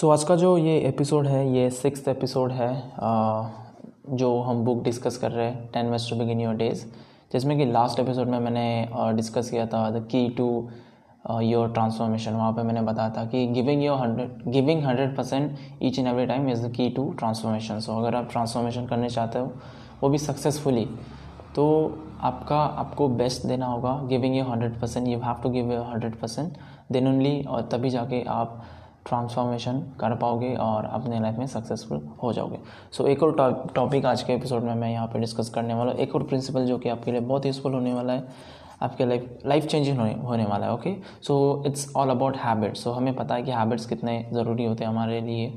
सो 0.00 0.06
so, 0.06 0.12
आज 0.12 0.22
का 0.24 0.34
जो 0.36 0.56
ये 0.58 0.76
एपिसोड 0.78 1.26
है 1.26 1.40
ये 1.52 1.68
सिक्स 1.70 2.06
एपिसोड 2.08 2.52
है 2.52 2.68
आ, 2.98 3.48
जो 4.10 4.30
हम 4.42 4.62
बुक 4.64 4.82
डिस्कस 4.82 5.16
कर 5.16 5.30
रहे 5.30 5.46
हैं 5.46 5.66
ten 5.72 5.88
waste 5.90 6.10
to 6.10 6.16
begin 6.16 6.40
your 6.40 6.54
days 6.54 6.84
जिसमें 7.32 7.56
कि 7.58 7.64
लास्ट 7.64 8.00
एपिसोड 8.00 8.28
में 8.28 8.38
मैंने 8.38 9.12
डिस्कस 9.16 9.50
किया 9.50 9.66
था 9.66 9.90
the 9.90 10.02
key 10.10 10.28
to 10.28 10.48
your 11.42 11.72
transformation 11.72 12.32
वहाँ 12.32 12.52
पे 12.52 12.62
मैंने 12.62 12.82
बताया 12.82 13.10
था 13.10 13.24
कि 13.24 13.46
giving 13.48 13.84
your 13.84 13.98
hundred 13.98 14.50
giving 14.52 14.82
hundred 14.84 15.16
percent 15.16 15.58
each 15.82 15.98
and 15.98 16.08
every 16.08 16.26
time 16.26 16.48
is 16.48 16.66
the 16.66 16.72
key 16.74 16.88
to 16.90 17.08
transformation 17.18 17.80
so 17.80 17.98
अगर 17.98 18.14
आप 18.14 18.30
ट्रांसफॉर्मेशन 18.32 18.86
करने 18.86 19.10
चाहते 19.10 19.38
हो 19.38 19.52
वो 20.02 20.08
भी 20.08 20.18
सक्सेसफुली 20.20 20.88
तो 21.56 21.68
आपका 22.22 22.64
आपको 22.78 23.08
बेस्ट 23.16 23.46
देना 23.46 23.66
होगा 23.66 23.98
giving 24.08 24.36
you 24.36 24.44
hundred 24.44 24.80
percent 24.80 25.08
you 25.08 25.20
have 25.20 25.42
to 25.42 25.50
give 25.50 25.72
you 25.72 25.82
hundred 25.84 26.20
percent 26.20 26.58
then 26.92 27.08
only 27.08 27.42
और 27.42 27.68
तभी 27.72 27.90
जाके 27.90 28.24
आप 28.30 28.62
ट्रांसफॉर्मेशन 29.06 29.80
कर 30.00 30.14
पाओगे 30.14 30.54
और 30.54 30.84
अपने 30.84 31.20
लाइफ 31.20 31.38
में 31.38 31.46
सक्सेसफुल 31.46 32.00
हो 32.22 32.32
जाओगे। 32.32 32.58
सो 32.92 33.02
so, 33.02 33.10
एक 33.10 33.22
और 33.22 33.68
टॉपिक 33.74 34.06
आज 34.06 34.22
के 34.22 34.32
एपिसोड 34.32 34.62
में 34.62 34.74
मैं 34.74 34.90
यहाँ 34.90 35.06
पे 35.06 35.18
डिस्कस 35.18 35.48
करने 35.48 35.74
वाला 35.74 35.92
हूँ। 35.92 36.00
एक 36.00 36.14
और 36.14 36.22
प्रिंसिपल 36.22 36.66
जो 36.66 36.78
कि 36.78 36.88
आपके 36.88 37.12
लिए 37.12 37.20
बहुत 37.20 37.46
यूज़फुल 37.46 37.74
होने 37.74 37.94
वाला 37.94 38.12
है 38.12 38.58
आपके 38.82 39.06
लाइफ 39.06 39.38
लाइफ 39.46 39.66
चेंजिंग 39.66 39.98
होने 39.98 40.12
होने 40.22 40.44
वाला 40.44 40.66
है 40.66 40.72
okay 40.72 40.94
so 41.22 41.62
it's 41.66 41.86
all 41.96 42.10
about 42.10 42.36
habits 42.36 42.84
so 42.84 42.90
हमें 42.90 43.14
पता 43.16 43.34
है 43.34 43.42
कि 43.42 43.50
हैबिट्स 43.50 43.86
कितने 43.86 44.24
ज़रूरी 44.32 44.64
होते 44.64 44.84
हैं 44.84 44.90
हमारे 44.90 45.20
लिए। 45.20 45.52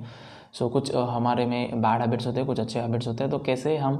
सो 0.53 0.65
so, 0.65 0.71
कुछ 0.71 0.95
हमारे 0.95 1.45
में 1.45 1.81
बैड 1.81 2.01
हैबिट्स 2.01 2.27
होते 2.27 2.39
हैं 2.39 2.47
कुछ 2.47 2.59
अच्छे 2.59 2.79
हैबिट्स 2.79 3.07
होते 3.07 3.23
हैं। 3.23 3.31
तो 3.31 3.39
कैसे 3.39 3.77
हम 3.77 3.95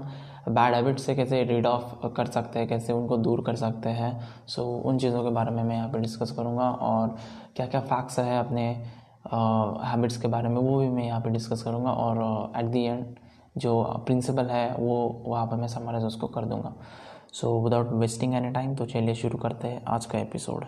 बैड 0.50 0.73
हैबिट्स 0.73 1.04
से 1.04 1.16
कैसे 1.16 1.44
रीड 1.44 1.66
ऑफ़ 1.66 2.08
कर 2.08 2.26
सकते 2.26 2.60
हैं 2.60 2.68
कैसे 2.68 2.94
उनको 2.94 3.18
दूर 3.18 3.42
कर 3.42 3.56
सकते 3.56 3.90
हैं? 3.90 4.20
सो 4.48 4.62
so, 4.62 4.86
उन 4.86 4.98
चीज़ों 4.98 5.23
के 5.23 5.30
बारे 5.30 5.52
में 5.52 5.64
मैं 5.64 5.76
यहाँ 5.76 5.90
पर 5.90 6.00
डिस्कस 6.00 6.32
करूँगा 6.32 6.70
और 6.72 7.16
क्या 7.56 7.66
क्या 7.66 7.82
फैक्ट्स 7.82 8.20
है 8.20 8.39
अपने 8.39 8.67
हैबिट्स 9.26 10.18
के 10.18 10.28
बारे 10.28 10.50
में 10.50 10.62
वो 10.62 10.80
भी 10.80 10.90
मैं 10.90 11.06
यहाँ 11.06 11.20
पे 11.22 11.30
डिस्कस 11.30 11.64
करूँगा 11.64 11.92
और 11.92 12.52
एट 12.58 12.66
दी 12.66 12.84
एंड 12.84 13.16
जो 13.58 13.84
प्रिंसिपल 14.06 14.46
है 14.46 14.76
वो 14.76 15.24
वहाँ 15.28 15.46
पर 15.48 15.56
मैं 15.56 15.68
समराइज 15.68 16.04
उसको 16.04 16.28
कर 16.28 16.46
दूँगा। 16.46 16.74
So 17.34 17.64
without 17.64 17.92
wasting 17.94 18.34
any 18.34 18.52
time 18.52 18.76
तो 18.76 18.86
चलिए 18.86 19.16
शुरू 19.16 19.38
करते 19.38 19.68
हैं 19.68 19.84
आज 19.86 20.06
का 20.06 20.20
एपिसोड 20.20 20.66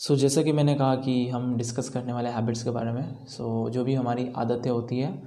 सो 0.00 0.14
so, 0.14 0.20
जैसे 0.20 0.42
कि 0.44 0.52
मैंने 0.52 0.74
कहा 0.74 0.94
कि 0.96 1.28
हम 1.28 1.56
डिस्कस 1.56 1.88
करने 1.88 2.12
वाले 2.12 2.28
हैबिट्स 2.28 2.62
के 2.62 2.70
बारे 2.70 2.92
में 2.92 3.26
सो 3.26 3.64
so, 3.66 3.72
जो 3.72 3.84
भी 3.84 3.94
हमारी 3.94 4.32
आदतें 4.36 4.70
होती 4.70 4.98
है 5.00 5.22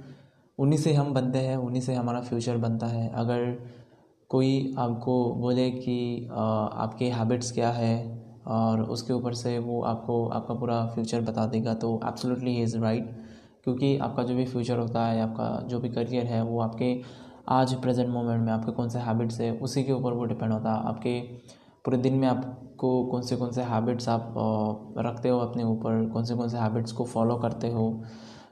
उन्हीं 0.58 0.78
से 0.78 0.92
हम 0.92 1.12
बनते 1.14 1.38
हैं 1.38 1.56
उन्हीं 1.56 1.82
से 1.82 1.94
हमारा 1.94 2.20
फ्यूचर 2.20 2.56
बनता 2.56 2.86
है। 2.86 3.08
अगर 3.14 3.58
कोई 4.30 4.74
आपको 4.78 5.12
बोले 5.34 5.70
कि 5.70 6.28
आपके 6.30 7.04
हैबिट्स 7.10 7.52
क्या 7.52 7.70
है 7.70 7.94
और 8.46 8.82
उसके 8.82 9.12
ऊपर 9.12 9.34
से 9.34 9.58
वो 9.58 9.80
आपको, 9.82 10.26
आपका 10.28 10.54
पूरा 10.54 10.84
फ्यूचर 10.94 11.20
बता 11.20 11.46
देगा 11.46 11.74
तो 11.74 12.00
एब्सोल्युटली 12.08 12.54
ही 12.56 12.62
इज़ 12.62 12.76
राइट 12.78 13.10
क्योंकि 13.64 13.96
आपका 13.98 14.22
जो 14.22 14.34
भी 14.34 14.44
फ्यूचर 14.44 14.78
होता 14.78 15.06
है, 15.06 15.20
आपका 15.22 15.66
जो 15.68 15.78
भी 15.80 15.88
करियर 15.88 16.26
है, 16.26 16.42
वो 16.42 16.60
आपके 16.60 17.00
आज 17.48 17.74
प्रेजेंट 17.82 18.08
मोमेंट 18.08 18.44
में 18.44 18.52
आपके 18.52 18.72
कौन 18.72 18.88
से 18.88 18.98
हैबिट्स 18.98 19.40
है, 19.40 19.50
उसी 19.52 19.82
के 19.84 19.92
ऊपर 19.92 20.12
वो 20.12 20.24
डिपेंड 20.24 20.52
होता 20.52 20.72
है। 20.72 20.88
आपके 20.88 21.20
पूरे 21.84 21.96
दिन 21.98 22.14
में 22.14 22.26
आपको 22.28 23.04
कौन 23.06 23.22
से 23.22 23.36
कौन 23.36 23.50
से 23.52 23.62
हैबिट्स 23.62 24.08
आप 24.08 24.34
रखते 24.98 25.28
हो 25.28 25.38
अपने 25.38 25.64
ऊपर, 25.64 26.08
कौन 26.12 26.24
से 26.24 26.34
कौन 26.34 26.48
से 26.48 26.58
हैबिट्स 26.58 26.92
को 26.92 27.04
फॉलो 27.06 27.36
करते 27.36 27.68
हो 27.72 27.90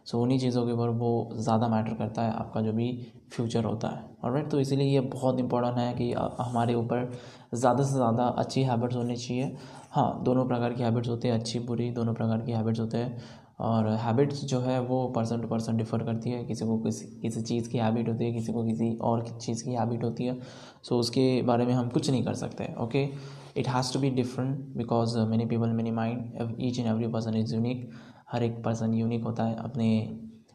सो 0.07 0.21
उन्हीं 0.23 0.39
चीज़ों 0.39 0.65
के 0.67 0.73
ऊपर 0.73 0.89
वो 0.99 1.09
ज़्यादा 1.35 1.69
मैटर 1.69 1.95
करता 1.95 2.23
है 2.23 2.33
आपका 2.33 2.61
जो 2.61 2.73
भी 2.73 2.91
फ्यूचर 3.33 3.65
होता 3.65 3.89
है। 3.89 4.05
और 4.25 4.33
राइट 4.33 4.51
तो 4.51 4.61
इसीलिए 4.61 4.87
ये 4.87 5.01
बहुत 5.13 5.41
इंपॉर्टेंट 5.41 5.79
है 5.79 5.93
कि 5.95 6.13
हमारे 6.13 6.75
ऊपर 6.75 7.11
ज़्यादा 7.55 7.85
से 7.85 7.95
ज़्यादा 7.95 8.27
अच्छी 8.39 8.63
हैबिट्स 8.65 8.97
होनी 8.97 9.17
चाहिए। 9.17 9.57
हाँ 9.91 10.23
दोनों 10.25 10.47
प्रकार 10.47 10.73
की 10.75 10.83
हैबिट्स 10.83 11.09
होती 11.09 11.29
है 11.29 11.39
अच्छी 11.39 11.59
बुरी 11.63 11.91
दोनों 11.93 12.15
प्रकार 12.15 12.41
की 12.41 12.53
हैबिट्स 12.53 12.81
होते 12.81 12.99
हैं। 12.99 13.45
और 13.61 13.87
हैबिट्स 13.99 14.45
जो 14.45 14.59
है 14.61 14.81
वो 14.81 15.07
पर्सन 15.17 15.41
टू 15.41 15.49
पर्सन 15.49 15.77
डिफ़र 15.77 16.03
करती 16.05 16.31
है। 16.31 16.43
किसी 16.45 16.65
को 16.67 16.79
किसी 16.79 17.07
किसी 17.23 17.43
चीज़ 17.43 17.69
की 17.71 17.79
हैबिट 17.79 18.09
होती 18.09 18.25
है 18.25 18.33
किसी 18.33 18.53
को 18.53 18.65
किसी 18.65 18.97
और 19.03 19.25
चीज़ 19.37 19.65
की 19.65 19.75
हैबिट 19.75 20.05
होती 20.05 20.25
है। 20.25 20.35
सो 20.35 20.95
so, 20.95 21.01
उसके 21.01 21.43
बारे 21.43 21.67
में 21.67 21.73
हम 21.75 21.89
कुछ 21.91 22.11
नहीं 22.11 22.25
कर 22.25 22.35
सकते 22.37 22.73
okay 22.81 23.09
it 23.57 23.69
has 23.69 23.93
to 23.93 23.99
be 24.01 24.11
different 24.13 24.59
because 24.77 25.19
many 25.21 25.47
people 25.47 25.69
many 25.71 25.91
mind 25.93 26.57
each 26.61 26.79
and 26.79 26.89
every 26.89 27.07
person 27.09 27.37
is 27.37 27.55
unique 27.55 27.91
हर 28.29 28.43
एक 28.43 28.63
पर्सन 28.65 28.95
यूनिक 28.95 29.25
होता 29.25 29.45
है 29.45 29.57
अपने 29.65 29.89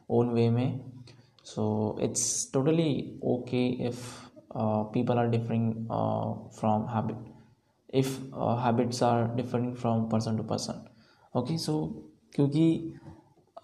ओन 0.10 0.30
वे 0.30 0.50
में। 0.50 0.80
So 1.46 1.64
it's 2.04 2.52
totally 2.54 3.20
okay 3.26 3.68
if 3.88 4.00
people 4.94 5.18
are 5.18 5.28
differing 5.30 5.74
from 6.60 6.86
habit 6.90 7.30
if 7.94 8.20
habits 8.60 9.04
are 9.04 9.24
differing 9.36 9.74
from 9.76 10.04
person 10.10 10.38
to 10.38 10.44
person 10.44 10.86
okay 11.36 11.58
so 11.58 11.74
क्योंकि 12.36 12.94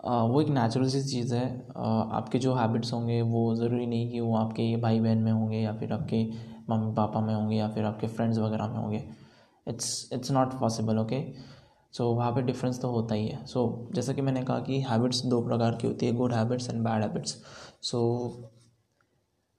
uh, 0.05 0.29
वो 0.29 0.41
एक 0.41 0.47
natural 0.49 0.87
सी 0.89 1.01
चीज़ 1.03 1.33
है 1.35 1.45
uh, 1.59 2.13
आपके 2.13 2.39
जो 2.39 2.53
हैबिट्स 2.55 2.93
होंगे 2.93 3.21
वो 3.21 3.53
ज़रूरी 3.55 3.85
नहीं 3.85 4.09
कि 4.11 4.19
वो 4.19 4.35
आपके 4.37 4.75
भाई 4.81 4.99
बहन 4.99 5.17
में 5.17 5.31
होंगे 5.31 5.57
या 5.57 5.73
फिर 5.77 5.93
आपके 5.93 6.23
मम्मी 6.69 6.93
पापा 6.95 7.21
में 7.21 7.33
होंगे 7.33 7.55
या 7.55 7.67
फिर 7.69 7.85
आपके 7.85 8.07
फ्रेंड्स 8.07 8.37
वगैरह 8.37 8.67
में 8.67 8.77
होंगे। 8.77 9.03
It's 9.67 10.09
it's 10.13 10.31
not 10.31 10.59
possible 10.59 10.99
okay 10.99 11.21
so 11.93 12.03
so, 12.03 12.17
वहाँ 12.17 12.31
पे 12.31 12.41
डिफरेंस 12.41 12.81
तो 12.81 12.89
होता 12.91 13.15
ही 13.15 13.27
है। 13.27 13.45
सो 13.45 13.87
so, 13.87 13.95
जैसा 13.95 14.13
कि 14.13 14.21
मैंने 14.21 14.43
कहा 14.43 14.59
कि 14.59 14.79
हैबिट्स 14.81 15.25
दो 15.25 15.41
प्रकार 15.41 15.75
की 15.75 15.87
होती 15.87 16.05
है 16.05 16.13
good 16.15 16.33
habits 16.33 16.69
and 16.69 16.83
bad 16.83 17.01
habits 17.01 17.35
so 17.81 17.99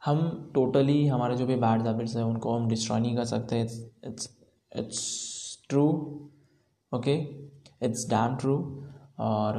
हम 0.03 0.51
टोटली 0.55 1.07
हमारे 1.07 1.37
जो 1.37 1.47
भी 1.47 1.57
बैड 1.57 1.87
हैबिट्स 1.87 2.17
हैं 2.17 2.25
उनको 2.25 2.57
हम 2.57 2.69
डिस्ट्रॉय 2.69 3.01
नहीं 3.01 3.17
कर 3.17 3.25
सकते। 3.25 3.61
It's 3.61 4.29
it's 4.77 5.67
true 5.69 5.87
okay 6.93 7.15
it's 7.83 8.09
damn 8.11 8.37
true 8.37 8.57
और 9.21 9.57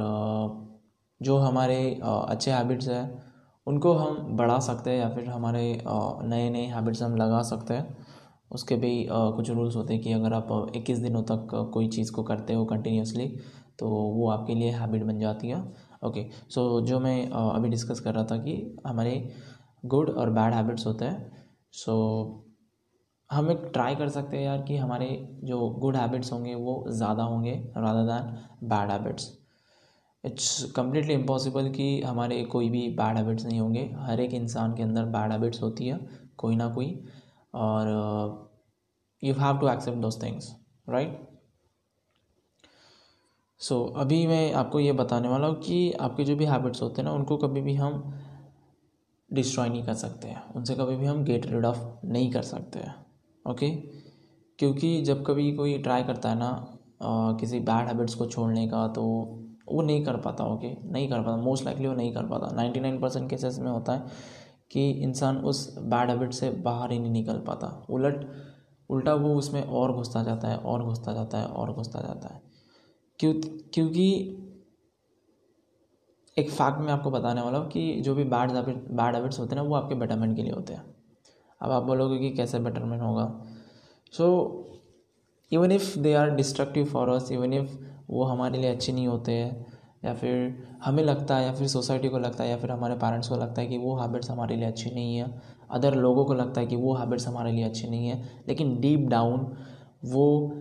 जो 1.20 1.36
हमारे 1.38 1.78
अच्छे 2.04 2.50
हैबिट्स 2.50 2.88
हैं 2.88 3.22
उनको 3.66 3.92
हम 3.94 4.36
बढ़ा 4.36 4.58
सकते 4.58 4.90
हैं 4.90 4.98
या 4.98 5.08
फिर 5.08 5.28
हमारे 5.28 5.62
नए 5.86 6.48
नए 6.50 6.64
हैबिट्स 6.66 7.02
हम 7.02 7.16
लगा 7.16 7.42
सकते 7.42 7.74
हैं। 7.74 7.96
उसके 8.50 8.76
भी 8.76 8.92
कुछ 9.10 9.50
रूल्स 9.50 9.76
होते 9.76 9.94
हैं 9.94 10.02
कि 10.02 10.12
अगर 10.12 10.32
आप 10.32 10.72
इक्कीस 10.76 10.98
दिनों 10.98 11.22
तक 11.24 11.48
कोई 11.74 11.88
चीज़ 11.88 12.12
को 12.12 12.22
करते 12.22 12.54
हो 12.54 12.64
कंटिन्यूसली 12.66 13.26
तो 13.78 13.88
वो 13.88 14.28
आपके 14.30 14.54
लिए 14.54 14.70
हैबिट 14.70 15.04
बन 15.04 15.18
जाती 15.18 15.48
है। 15.48 15.62
ओके 16.04 16.26
सो 16.50 16.80
जो 16.80 17.00
मैं 17.00 17.30
अभी 17.30 17.68
डिस्कस 17.68 18.00
कर 18.00 18.14
रहा 18.14 18.24
था 18.24 18.36
कि 18.38 18.54
हमारे 18.86 19.12
गुड 19.84 20.10
और 20.10 20.30
बैड 20.30 20.54
हैबिट्स 20.54 20.86
होते 20.86 21.04
हैं 21.04 21.44
सो 21.74 21.96
हम 23.30 23.50
एक 23.50 23.70
ट्राई 23.72 23.94
कर 23.96 24.08
सकते 24.08 24.36
हैं 24.36 24.44
यार 24.44 24.62
कि 24.62 24.76
हमारे 24.76 25.06
जो 25.44 25.68
गुड 25.80 25.96
हैबिट्स 25.96 26.32
होंगे 26.32 26.54
वो 26.56 26.84
ज़्यादा 26.90 27.22
होंगे 27.24 27.52
rather 27.76 28.06
than 28.06 28.68
bad 28.68 28.90
habits 28.90 29.30
it's 30.24 30.72
completely 30.72 31.14
impossible 31.14 31.68
कि 31.72 32.00
हमारे 32.02 32.42
कोई 32.46 32.68
भी 32.70 32.88
बैड 32.96 33.16
हैबिट्स 33.16 33.44
नहीं 33.46 33.60
होंगे। 33.60 33.88
हर 33.98 34.20
एक 34.20 34.34
इंसान 34.34 34.74
के 34.74 34.82
अंदर 34.82 35.04
बैड 35.06 35.32
हैबिट्स 35.32 35.62
होती 35.62 35.86
है, 35.86 35.98
कोई 36.36 36.56
ना 36.56 36.68
कोई। 36.68 36.86
और 37.54 37.88
you 39.22 39.34
have 39.34 39.58
to 39.58 39.68
accept 39.68 39.98
those 39.98 40.22
things 40.22 40.54
right 40.88 41.18
so 43.60 43.84
अभी 43.96 44.26
मैं 44.26 44.52
आपको 44.54 44.80
ये 44.80 44.92
बताने 44.92 45.28
वाला 45.28 45.46
हूँ 45.46 45.60
कि 45.62 45.92
आपके 45.92 46.24
जो 46.24 46.36
भी 46.36 46.44
हैबिट्स 46.44 46.82
होते 46.82 47.02
हैं 47.02 47.08
ना 47.08 47.14
उनको 47.14 47.36
कभी 47.36 47.60
भी 47.60 47.74
हम 47.74 48.02
डिस्ट्रॉय 49.30 49.68
नहीं 49.68 49.82
कर 49.84 49.94
सकते 49.94 50.28
हैं। 50.28 50.42
उनसे 50.56 50.74
कभी 50.74 50.96
भी 50.96 51.06
हम 51.06 51.22
गेट 51.24 51.46
रेड 51.46 51.64
ऑफ़ 51.64 51.78
नहीं 52.04 52.30
कर 52.32 52.42
सकते 52.42 52.78
हैं 52.78 52.94
ओके 53.44 53.70
क्योंकि 54.58 55.00
जब 55.02 55.24
कभी 55.26 55.52
कोई 55.56 55.76
ट्राई 55.78 56.02
करता 56.04 56.28
है 56.28 56.38
ना 56.38 56.48
आ, 57.02 57.32
किसी 57.32 57.60
बैड 57.60 57.86
हैबिट्स 57.88 58.14
को 58.14 58.26
छोड़ने 58.26 58.66
का 58.68 58.86
तो 58.88 59.02
वो 59.68 59.82
नहीं 59.82 60.04
कर 60.04 60.16
पाता 60.16 60.44
ओके 60.44 60.72
नहीं 60.92 61.08
कर 61.08 61.22
पाता 61.22 61.36
मोस्ट 61.36 61.64
लाइकली 61.64 61.86
वो 61.86 61.94
नहीं 61.94 62.12
कर 62.14 62.26
पाता। 62.26 62.54
नाइन्टी 62.56 62.80
नाइन 62.80 62.98
परसेंट 63.00 63.28
केसेस 63.30 63.58
में 63.58 63.70
होता 63.70 63.92
है। 63.92 64.06
कि 64.70 64.90
इंसान 64.90 65.36
उस 65.36 65.78
बैड 65.78 66.10
हैबिट 66.10 66.32
से 66.32 66.50
बाहर 66.50 66.92
ही 66.92 66.98
नहीं 66.98 67.10
निकल 67.10 67.38
पाता। 67.38 67.86
उलट, 67.90 68.26
उल्टा 68.90 69.14
वो 69.14 69.34
उसमें 69.34 69.62
और 69.62 69.92
घुसता 69.92 70.22
जाता 70.22 70.48
है, 70.48 70.56
और 70.56 70.84
घुसता 70.84 71.12
जाता 71.12 71.38
है, 71.38 71.46
और 71.46 71.72
घुसता 71.72 72.00
जाता 72.00 72.34
है। 72.34 72.42
क्यों, 73.18 73.34
क्योंकि 73.74 74.36
एक 76.38 76.50
फैक्ट 76.50 76.78
मैं 76.78 76.92
आपको 76.92 77.10
बताने 77.10 77.40
वाला 77.40 77.58
हूँ 77.58 77.68
कि 77.68 78.00
जो 78.00 78.14
भी 78.14 78.24
बैड 78.24 78.50
हैबिट 78.50 78.76
बैड 78.76 79.14
हैबिट्स 79.14 79.38
होते 79.38 79.54
हैं 79.54 79.62
ना, 79.62 79.68
वो 79.68 79.74
आपके 79.74 79.94
बेटरमेंट 79.94 80.36
के 80.36 80.42
लिए 80.42 80.52
होते 80.52 80.72
हैं। 80.72 80.94
अब 81.60 81.70
आप 81.70 81.82
बोलोगे 81.82 82.18
कि 82.18 82.30
कैसे 82.30 82.58
बेटरमेंट 82.58 83.02
होगा? 83.02 83.46
So 84.12 84.66
even 85.52 85.72
if 85.72 85.98
they 85.98 86.14
are 86.14 86.30
destructive 86.30 86.84
for 86.84 87.08
us 87.08 87.32
even 87.32 87.52
if 87.52 87.70
वो 88.10 88.24
हमारे 88.24 88.58
लिए 88.58 88.70
अच्छे 88.70 88.92
नहीं 88.92 89.06
होते 89.06 89.32
हैं 89.32 89.79
या 90.02 90.14
फिर 90.14 90.64
हमें 90.84 91.02
लगता 91.02 91.36
है 91.36 91.44
या 91.44 91.52
फिर 91.52 91.68
सोसाइटी 91.68 92.08
को 92.08 92.18
लगता 92.18 92.44
है 92.44 92.50
या 92.50 92.56
फिर 92.56 92.70
हमारे 92.70 92.94
पेरेंट्स 92.94 93.28
को 93.28 93.36
लगता 93.36 93.62
है 93.62 93.68
कि 93.68 93.78
वो 93.78 93.96
हैबिट्स 93.96 94.30
हमारे 94.30 94.56
लिए 94.56 94.66
अच्छी 94.66 94.90
नहीं 94.90 95.16
है। 95.16 95.40
अदर 95.70 95.94
लोगों 95.94 96.24
को 96.24 96.34
लगता 96.34 96.60
है 96.60 96.66
कि 96.66 96.76
वो 96.76 96.94
हैबिट्स 96.94 97.28
हमारे 97.28 97.52
लिए 97.52 97.64
अच्छी 97.64 97.88
नहीं 97.88 98.08
है। 98.08 98.42
लेकिन 98.48 98.80
डीप 98.80 99.00
डाउन 99.00 99.52
वो 100.04 100.54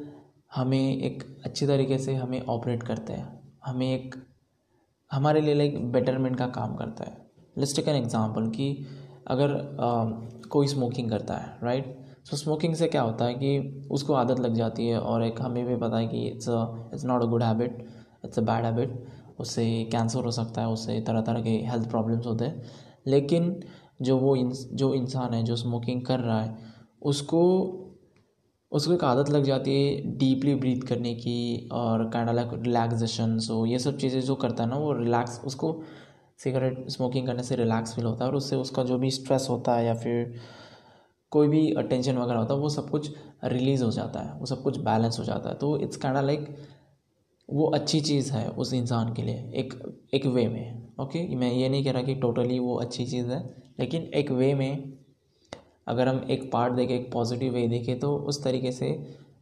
हमें 0.56 0.98
एक 0.98 1.24
अच्छी 1.46 1.68
तरीके 1.68 1.98
से 1.98 2.16
हमें 2.16 2.42
ऑपरेट 2.46 2.84
करते 2.84 3.14
हैं। 3.14 3.58
हमें 3.66 3.94
एक 3.94 4.16
हमारे 5.12 5.42
लिए 5.42 5.54
लाइक 5.54 5.92
बेटरमेंट 5.92 6.38
का 6.38 6.48
काम 6.48 6.76
करता 6.76 7.04
है। 7.04 7.18
लेट्स 7.58 7.76
टेक 7.76 7.88
एन 7.88 7.96
एग्जांपल 7.96 8.50
कि 8.50 8.86
अगर 9.28 9.54
आ, 9.82 10.06
कोई 10.50 10.68
स्मोकिंग 10.68 11.10
करता 11.10 11.34
है 11.34 11.58
राइट 11.64 11.98
सो 12.24 12.38
स्मोकिंग 12.38 12.76
से 12.76 12.88
क्या 12.88 13.02
होता 13.02 13.26
है 13.26 13.34
कि 13.34 13.88
उसको 13.92 14.14
आदत 14.14 14.40
लग 14.40 14.54
जाती 14.54 14.88
है 14.88 15.00
और 15.00 15.24
एक 15.24 15.42
हमें 15.42 15.66
भी 15.66 15.76
पता 15.76 15.98
है 15.98 16.08
कि 16.08 16.28
it's 16.28 16.48
it's 16.94 17.06
not 17.06 17.22
a 17.22 17.26
good 17.26 17.44
habit 17.44 17.86
it's 18.26 18.40
a 18.40 18.42
bad 18.42 18.66
habit 18.66 19.06
उससे 19.40 19.66
कैंसर 19.92 20.26
हो 20.26 20.32
सकता 20.32 20.62
है 20.62 20.68
उससे 20.70 21.00
तरह 21.02 21.22
तरह 21.22 21.42
के 21.42 21.50
हेल्थ 21.66 21.90
प्रॉब्लम्स 21.90 22.26
होते 22.26 22.46
हैं। 22.46 22.64
लेकिन 23.08 23.60
जो 24.02 24.18
वो 24.18 24.36
इंस, 24.36 24.68
जो 24.74 24.94
इंसान 24.94 25.34
है 25.34 25.44
जो 25.44 25.56
स्मोकिंग 25.56 26.06
कर 26.06 26.20
रहा 26.20 26.42
है 26.42 26.58
उसको 27.02 27.42
उसको 28.72 28.94
एक 28.94 29.04
आदत 29.04 29.30
लग 29.30 29.44
जाती 29.44 29.74
है 29.76 30.18
डीपली 30.18 30.54
ब्रीथ 30.56 30.82
करने 30.82 31.14
की 31.16 31.70
और 31.72 32.10
काइंड 32.10 32.30
लाइक 32.30 32.50
रिलैक्सेशन 32.54 33.38
सो 33.40 33.66
ये 33.66 33.80
सब 33.80 33.98
चीज़ें 33.98 34.20
जो 34.22 34.36
करता 34.36 34.64
है 34.64 34.70
ना 34.70 34.78
वो 34.78 34.92
रिलैक्स 34.94 35.40
उसको 35.46 35.72
सिगरेट 36.40 36.90
स्मोकिंग 36.90 37.28
करने 37.28 37.44
से 37.44 37.56
रिलैक्स 37.56 37.96
फील 37.96 38.06
होता 38.06 38.26
है 38.26 38.32
और 38.32 38.38
उससे 38.38 38.56
उसका 38.56 38.84
जो 38.84 38.98
भी 38.98 39.12
स्ट्रेस 39.12 39.48
होता 39.50 39.76
है 39.76 39.86
या 39.86 39.94
फिर 39.94 40.36
कोई 41.32 41.48
भी 41.48 41.62
टेंशन 41.82 42.18
वगैरह 42.18 42.40
होता 42.40 42.54
है 42.54 42.60
वो 42.60 42.70
सब 42.70 42.90
कुछ 42.90 43.12
रिलीज़ 43.44 43.84
हो 43.84 43.92
जाता 43.92 44.20
है 44.20 44.40
वो 44.40 44.46
सब 44.46 44.62
कुछ 44.64 44.78
बैलेंस 44.80 45.20
हो 45.20 45.24
जाता 45.24 45.50
है। 45.50 45.56
तो 45.56 45.78
इट्स 45.78 45.98
काइंड 45.98 46.18
लाइक 46.18 46.48
वो 47.52 47.66
अच्छी 47.68 48.00
चीज़ 48.02 48.32
है 48.32 48.48
उस 48.50 48.74
इंसान 48.74 49.14
के 49.14 49.22
लिए, 49.22 49.52
एक 49.54 49.74
एक 50.14 50.26
वे 50.28 50.48
में 50.48 50.88
ओके 51.00 51.20
मैं 51.36 51.52
ये 51.52 51.70
नहीं 51.70 51.84
कह 51.84 51.92
रहा 51.92 52.02
कि 52.04 52.16
टोटली 52.18 52.60
वो 52.60 52.76
अच्छी 52.78 53.06
चीज़ 53.06 53.28
है, 53.28 53.44
लेकिन 53.80 54.02
एक 54.16 54.32
वे 54.32 54.54
में 54.54 54.94
अगर 55.88 56.08
हम 56.08 56.26
एक 56.32 56.52
पार्ट 56.52 56.74
देखें, 56.74 56.96
एक 56.96 57.12
पॉजिटिव 57.12 57.54
वे 57.54 57.68
देखें 57.68 58.00
तो 58.00 58.16
उस 58.18 58.44
तरीके 58.44 58.72
से 58.72 58.90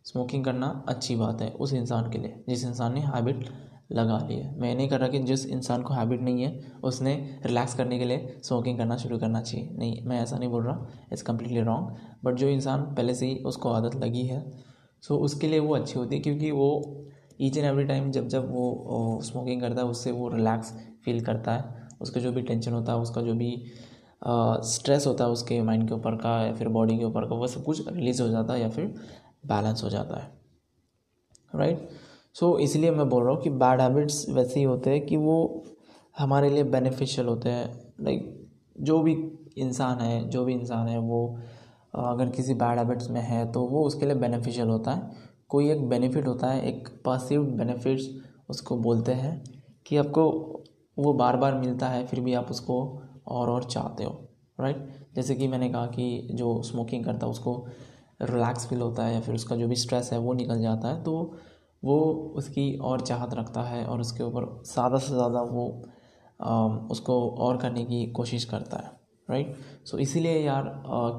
स्मोकिंग 0.05 0.43
करना 0.45 0.67
अच्छी 0.87 1.15
बात 1.15 1.41
है 1.41 1.49
उस 1.51 1.73
इंसान 1.73 2.11
के 2.11 2.17
लिए, 2.17 2.43
जिस 2.49 2.65
इंसान 2.65 2.93
ने 2.93 2.99
हैबिट 3.01 3.45
लगा 3.91 4.17
ली 4.19 4.35
है। 4.35 4.59
मैं 4.59 4.73
नहीं 4.75 4.87
कर 4.89 4.99
रहा 4.99 5.09
कि 5.09 5.19
जिस 5.21 5.45
इंसान 5.47 5.81
को 5.81 5.93
हैबिट 5.93 6.21
नहीं 6.21 6.43
है, 6.43 6.61
उसने 6.83 7.13
रिलैक्स 7.45 7.73
करने 7.73 7.99
के 7.99 8.05
लिए 8.05 8.39
स्मोकिंग 8.43 8.77
करना 8.77 8.97
शुरू 8.97 9.17
करना 9.17 9.41
चाहिए। 9.41 9.69
नहीं, 9.71 10.01
मैं 10.03 10.21
ऐसा 10.21 10.37
नहीं 10.37 10.49
बोल 10.49 10.63
रहा 10.63 10.87
इट्स 11.11 11.21
कम्प्लीटली 11.21 11.61
रॉन्ग 11.61 11.95
बट 12.25 12.35
जो 12.35 12.47
इंसान 12.49 12.81
पहले 12.95 13.13
से 13.13 13.25
ही 13.25 13.35
उसको 13.45 13.69
आदत 13.71 13.95
लगी 13.95 14.25
है 14.25 14.41
सो 15.03 15.17
उसके 15.19 15.47
लिए 15.47 15.59
वो 15.59 15.75
अच्छी 15.75 15.99
होती 15.99 16.15
है, 16.15 16.21
क्योंकि 16.21 16.51
वो 16.51 17.03
ईच 17.39 17.57
एंड 17.57 17.65
एवरी 17.65 17.85
टाइम 17.85 18.11
जब 18.11 18.27
जब 18.27 18.51
वो 18.51 19.19
स्मोकिंग 19.23 19.61
करता 19.61 19.81
है 19.81 19.87
उससे 19.87 20.11
वो 20.11 20.29
रिलैक्स 20.29 20.71
फील 21.05 21.23
करता 21.25 21.53
है। 21.53 21.85
उसका 22.01 22.21
जो 22.21 22.31
भी 22.31 22.41
टेंशन 22.41 22.73
होता 22.73 22.93
है 22.93 22.99
उसका 22.99 23.21
जो 23.21 23.33
भी 23.33 23.51
स्ट्रेस 24.65 25.07
होता 25.07 25.23
है 25.23 25.29
उसके 25.29 25.61
माइंड 25.61 25.87
के 25.87 25.93
ऊपर 25.93 26.15
का 26.15 26.41
या 26.45 26.53
फिर 26.53 26.67
बॉडी 26.69 26.97
के 26.97 27.05
ऊपर 27.05 27.25
का 27.29 27.35
वो 27.35 27.47
सब 27.47 27.63
कुछ 27.63 27.87
रिलीज़ 27.87 28.21
हो 28.21 28.27
जाता 28.29 28.53
है 28.53 28.61
या 28.61 28.69
फिर 28.69 28.85
बैलेंस 29.45 29.83
हो 29.83 29.89
जाता 29.89 30.19
है। 30.19 30.31
Right 31.53 31.77
right? 31.77 31.95
सो 32.35 32.51
so, 32.51 32.59
इसलिए 32.59 32.91
मैं 32.91 33.07
बोल 33.09 33.23
रहा 33.23 33.33
हूँ 33.33 33.41
कि 33.43 33.49
बैड 33.51 33.81
हैबिट्स 33.81 34.25
वैसे 34.29 34.59
ही 34.59 34.63
होते 34.65 34.89
हैं 34.89 35.05
कि 35.05 35.17
वो 35.17 35.63
हमारे 36.15 36.49
लिए 36.49 36.63
बेनिफिशियल 36.65 37.27
होते 37.27 37.49
हैं। 37.49 37.93
लाइक 38.01 38.49
जो 38.79 38.99
भी 38.99 39.13
इंसान 39.57 39.99
है 39.99 40.27
जो 40.29 40.43
भी 40.45 40.53
इंसान 40.53 40.87
है 40.87 40.97
वो 40.99 41.21
अगर 41.95 42.29
किसी 42.29 42.53
बैड 42.53 42.77
हैबिट्स 42.77 43.09
में 43.09 43.21
है 43.21 43.51
तो 43.51 43.61
वो 43.67 43.83
उसके 43.83 44.05
लिए 44.05 44.15
बेनिफिशियल 44.15 44.67
होता 44.67 44.91
है। 44.91 45.25
कोई 45.49 45.69
एक 45.71 45.87
बेनिफिट 45.89 46.27
होता 46.27 46.47
है 46.47 46.67
एक 46.67 46.87
पॉसिव 47.05 47.43
बेनिफिट्स 47.57 48.09
उसको 48.49 48.77
बोलते 48.77 49.13
हैं 49.13 49.41
कि 49.85 49.97
आपको 49.97 50.29
वो 50.97 51.13
बार 51.13 51.37
बार 51.37 51.55
मिलता 51.55 51.87
है 51.87 52.05
फिर 52.07 52.19
भी 52.19 52.33
आप 52.33 52.49
उसको 52.51 52.79
और 53.27 53.49
और 53.49 53.63
चाहते 53.63 54.03
हो 54.03 54.11
राइट 54.59 54.87
जैसे 55.15 55.35
कि 55.35 55.47
मैंने 55.47 55.69
कहा 55.69 55.85
कि 55.87 56.27
जो 56.31 56.61
स्मोकिंग 56.61 57.05
करता 57.05 57.25
है 57.25 57.31
उसको 57.31 57.65
रिलैक्स 58.21 58.67
फील 58.67 58.81
होता 58.81 59.05
है 59.05 59.13
या 59.13 59.19
फिर 59.21 59.35
उसका 59.35 59.55
जो 59.55 59.67
भी 59.67 59.75
स्ट्रेस 59.75 60.09
है 60.13 60.19
वो 60.19 60.33
निकल 60.33 60.61
जाता 60.61 60.87
है 60.87 61.03
तो 61.03 61.13
वो 61.83 61.99
उसकी 62.35 62.75
और 62.81 63.01
चाहत 63.01 63.33
रखता 63.33 63.61
है 63.61 63.85
और 63.85 63.99
उसके 63.99 64.23
ऊपर 64.23 64.45
ज़्यादा 64.65 64.97
से 64.97 65.13
ज़्यादा 65.13 65.41
वो 65.41 65.65
आ, 66.41 66.67
उसको 66.91 67.29
और 67.29 67.57
करने 67.57 67.83
की 67.85 68.05
कोशिश 68.11 68.45
करता 68.45 68.77
है 68.77 68.91
राइट 69.29 69.55
सो 69.85 69.97
so, 69.97 70.03
इसीलिए 70.03 70.39
यार 70.39 70.63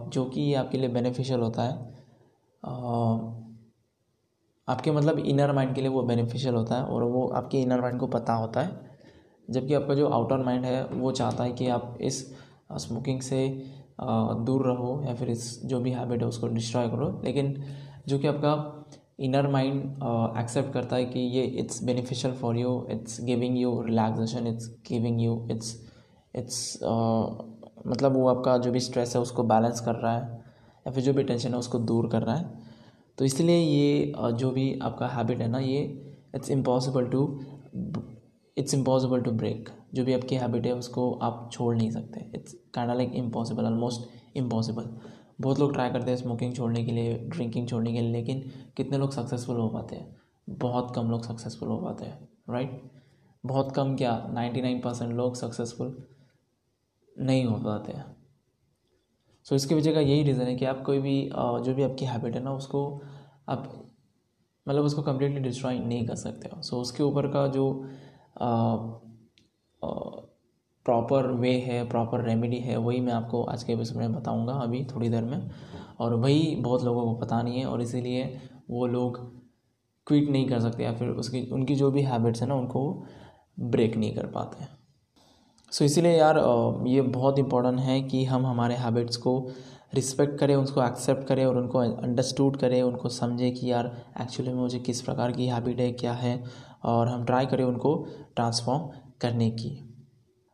जो 0.09 0.25
कि 0.25 0.53
आपके 0.55 0.79
लिए 0.79 0.89
बेनिफिशियल 0.89 1.41
होता 1.41 1.63
है 1.63 1.73
आपके 4.69 4.91
मतलब 4.91 5.19
इनर 5.19 5.53
माइंड 5.53 5.75
के 5.75 5.81
लिए 5.81 5.91
वो 5.91 6.03
बेनिफिशियल 6.03 6.55
होता 6.55 6.77
है 6.77 6.83
और 6.85 7.03
वो 7.05 7.27
आपके 7.37 7.61
इनर 7.63 7.81
माइंड 7.81 7.99
को 8.01 8.07
पता 8.07 8.35
होता 8.35 8.61
है। 8.61 8.87
जबकि 9.49 9.75
आपका 9.75 9.95
जो 9.95 10.09
आउटर 10.09 10.45
माइंड 10.45 10.65
है, 10.65 10.85
वो 10.85 11.13
चाहता 11.13 11.45
है 11.45 11.53
कि 11.53 11.69
आप 11.69 11.97
इस 12.01 12.25
स्मोकिंग 12.79 13.21
से 13.21 13.47
दूर 14.01 14.67
रहो 14.67 15.03
या 15.07 15.15
फिर 15.15 15.31
इस 15.31 15.61
जो 15.65 15.81
भी 15.81 15.91
हैबिट 15.91 16.23
है 16.23 16.27
उसको 16.29 16.49
डिस्ट्रॉय 16.49 16.89
करो। 16.89 17.09
लेकिन 17.25 17.55
जो 18.09 18.19
कि 18.19 18.27
आपका 18.27 18.75
इनर 19.21 19.47
माइंड 19.49 19.83
एक्सेप्ट 20.39 20.73
करता 20.73 20.97
है 20.97 21.05
कि 21.05 21.21
ये 21.21 21.43
it's 21.61 21.83
beneficial 21.85 22.35
for 22.35 22.57
you 22.57 22.87
it's 22.91 23.21
giving 23.25 23.59
you 23.59 23.81
relaxation 23.83 24.47
it's 24.47 24.69
giving 24.89 25.21
you 25.23 25.47
it's 25.51 25.75
it's 26.35 26.79
मतलब 26.83 28.17
वो 28.17 28.29
आपका 28.29 28.57
जो 28.59 28.73
भी 28.73 28.81
स्ट्रेस 28.81 29.15
है 29.17 29.23
उसको 29.23 29.43
बैलेंस 29.45 29.81
कर 29.81 29.95
रहा 29.95 30.17
है 30.19 30.41
या 30.87 30.93
फिर 30.93 31.05
जो 31.05 31.13
भी 31.13 31.23
टेंशन 31.23 31.49
है 31.49 31.59
उसको 31.59 31.79
दूर 31.81 32.09
कर 32.09 32.23
रहा 32.23 32.37
है। 32.37 32.68
तो 33.19 33.25
इसलिए 33.25 33.57
ये 33.57 34.13
जो 34.33 34.51
भी 34.51 34.79
आपका 34.83 35.07
हैबिट 35.09 35.41
है 35.41 35.49
ना, 35.49 35.59
ये 35.59 35.81
it's 36.35 36.51
impossible 36.51 37.07
to 37.07 37.41
it's 38.57 38.75
impossible 38.75 39.21
to 39.23 39.31
break 39.33 39.69
जो 39.95 40.05
भी 40.05 40.13
आपकी 40.13 40.37
हैबिट 40.37 40.67
है, 40.67 40.73
उसको 40.75 41.11
आप 41.13 41.49
छोड़ 41.53 41.75
नहीं 41.77 41.91
सकते. 41.91 42.21
It's 42.35 42.55
kind 42.75 42.93
like 42.93 43.13
impossible 43.17 43.65
almost 43.67 44.37
impossible 44.37 44.89
बहुत 45.41 45.61
लोग 45.61 45.73
ट्राई 45.73 45.91
करते 45.91 46.11
हैं 46.11 46.19
स्मोकिंग 46.19 46.55
छोड़ने 46.55 46.85
के 46.85 46.93
लिए 46.93 47.19
ड्रिंकिंग 47.27 47.69
छोड़ने 47.69 47.93
के 47.93 48.01
लिए, 48.01 48.11
लेकिन 48.13 48.41
कितने 48.77 48.99
लोग 48.99 49.13
सक्सेसफुल 49.13 49.57
हो 49.57 49.69
पाते 49.69 49.97
हैं? 49.97 50.17
बहुत 50.49 50.93
कम 50.95 51.11
लोग 51.11 51.25
सक्सेसफुल 51.25 51.69
हो 51.69 51.77
पाते 51.79 52.05
हैं 52.05 52.29
राइट 52.51 52.81
बहुत 53.45 53.73
कम 53.75 53.95
क्या? 53.97 54.13
नाइन्टी 54.33 54.63
नाइन 54.63 54.81
परसेंट 54.81 55.13
लोग 55.13 55.35
सक्सेसफुल 55.37 55.97
नहीं 57.17 57.45
हो 57.45 57.57
पाते 57.57 57.93
हैं. 57.93 58.05
सो 59.47 59.55
इसके 59.55 59.75
वजह 59.75 59.95
का 59.95 60.01
यही 60.01 60.23
रीज़न 60.23 60.43
है 60.43 60.55
कि 60.57 60.65
आप 60.65 60.83
कोई 60.87 60.99
भी 61.01 61.21
जो 61.65 61.75
भी 61.75 61.83
आपकी 61.83 62.05
हैबिट 62.05 62.35
है 62.35 62.43
ना, 62.43 62.53
उसको 62.53 63.01
आप 63.49 63.69
मतलब 64.67 64.85
उसको 64.85 65.03
कम्प्लीटली 65.03 65.41
डिस्ट्रॉय 65.41 65.79
नहीं 65.79 66.07
कर 66.07 66.15
सकते 66.17 66.49
हो। 66.49 66.63
सो 66.63 66.81
उसके 66.81 67.03
ऊपर 67.03 67.27
का 67.29 67.47
जो 67.49 67.71
प्रॉपर 70.87 71.27
वे 71.33 71.53
है 71.61 71.89
प्रॉपर 71.89 72.25
रेमेडी 72.25 72.59
है, 72.59 72.77
वही 72.77 73.01
मैं 73.01 73.13
आपको 73.13 73.43
आज 73.45 73.63
के 73.63 73.73
एपिसोड 73.73 73.97
में 73.97 74.13
बताऊँगा 74.15 74.53
अभी 74.55 74.85
थोड़ी 74.87 75.09
देर 75.09 75.25
में। 75.25 75.51
और 76.01 76.15
वही 76.15 76.55
बहुत 76.57 76.85
लोगों 76.85 77.05
को 77.05 77.15
पता 77.21 77.41
नहीं 77.43 77.59
है 77.59 77.67
और 77.67 77.83
इसीलिए 77.83 78.25
वो 78.71 78.87
लोग 78.87 79.19
क्विट 80.07 80.29
नहीं 80.31 80.49
कर 80.49 80.61
सकते 80.61 80.85
या 80.85 80.93
फिर 80.93 81.09
उसकी, 81.11 81.41
उनकी 81.51 81.75
जो 81.75 81.91
भी 81.91 82.03
हैबिट्स 82.03 82.41
हैं 82.43 82.49
ना, 82.49 82.55
उनको 82.55 83.05
ब्रेक 83.61 83.97
नहीं 83.97 84.15
कर 84.15 84.27
पाते 84.27 84.65
सो 85.73 85.85
इसीलिए 85.85 86.13
यार 86.13 86.37
ये 86.87 87.01
बहुत 87.15 87.39
इंपॉर्टेंट 87.39 87.79
है 87.81 88.01
कि 88.03 88.25
हम 88.25 88.47
हमारे 88.47 88.75
हैबिट्स 88.75 89.17
को 89.17 89.39
रिस्पेक्ट 89.95 90.39
करें 90.39 90.55
उसको 90.55 90.83
एक्सेप्ट 90.83 91.27
करें 91.27 91.45
और 91.47 91.57
उनको 91.57 91.79
अंडरस्टूड 91.79 92.57
करें, 92.57 92.81
उनको 92.83 93.09
समझें 93.09 93.53
कि 93.55 93.71
यार 93.71 93.87
एक्चुअली 94.21 94.53
में 94.53 94.61
मुझे 94.61 94.79
किस 94.79 95.01
प्रकार 95.03 95.33
की 95.33 95.47
हैबिट 95.47 95.81
है, 95.81 95.91
क्या 95.93 96.13
है, 96.13 96.43
और 96.85 97.09
हम 97.09 97.25
ट्राई 97.25 97.47
करें 97.47 97.65
उनको 97.65 97.95
ट्रांसफॉर्म 98.37 98.89
करने 99.21 99.51
की। 99.51 99.79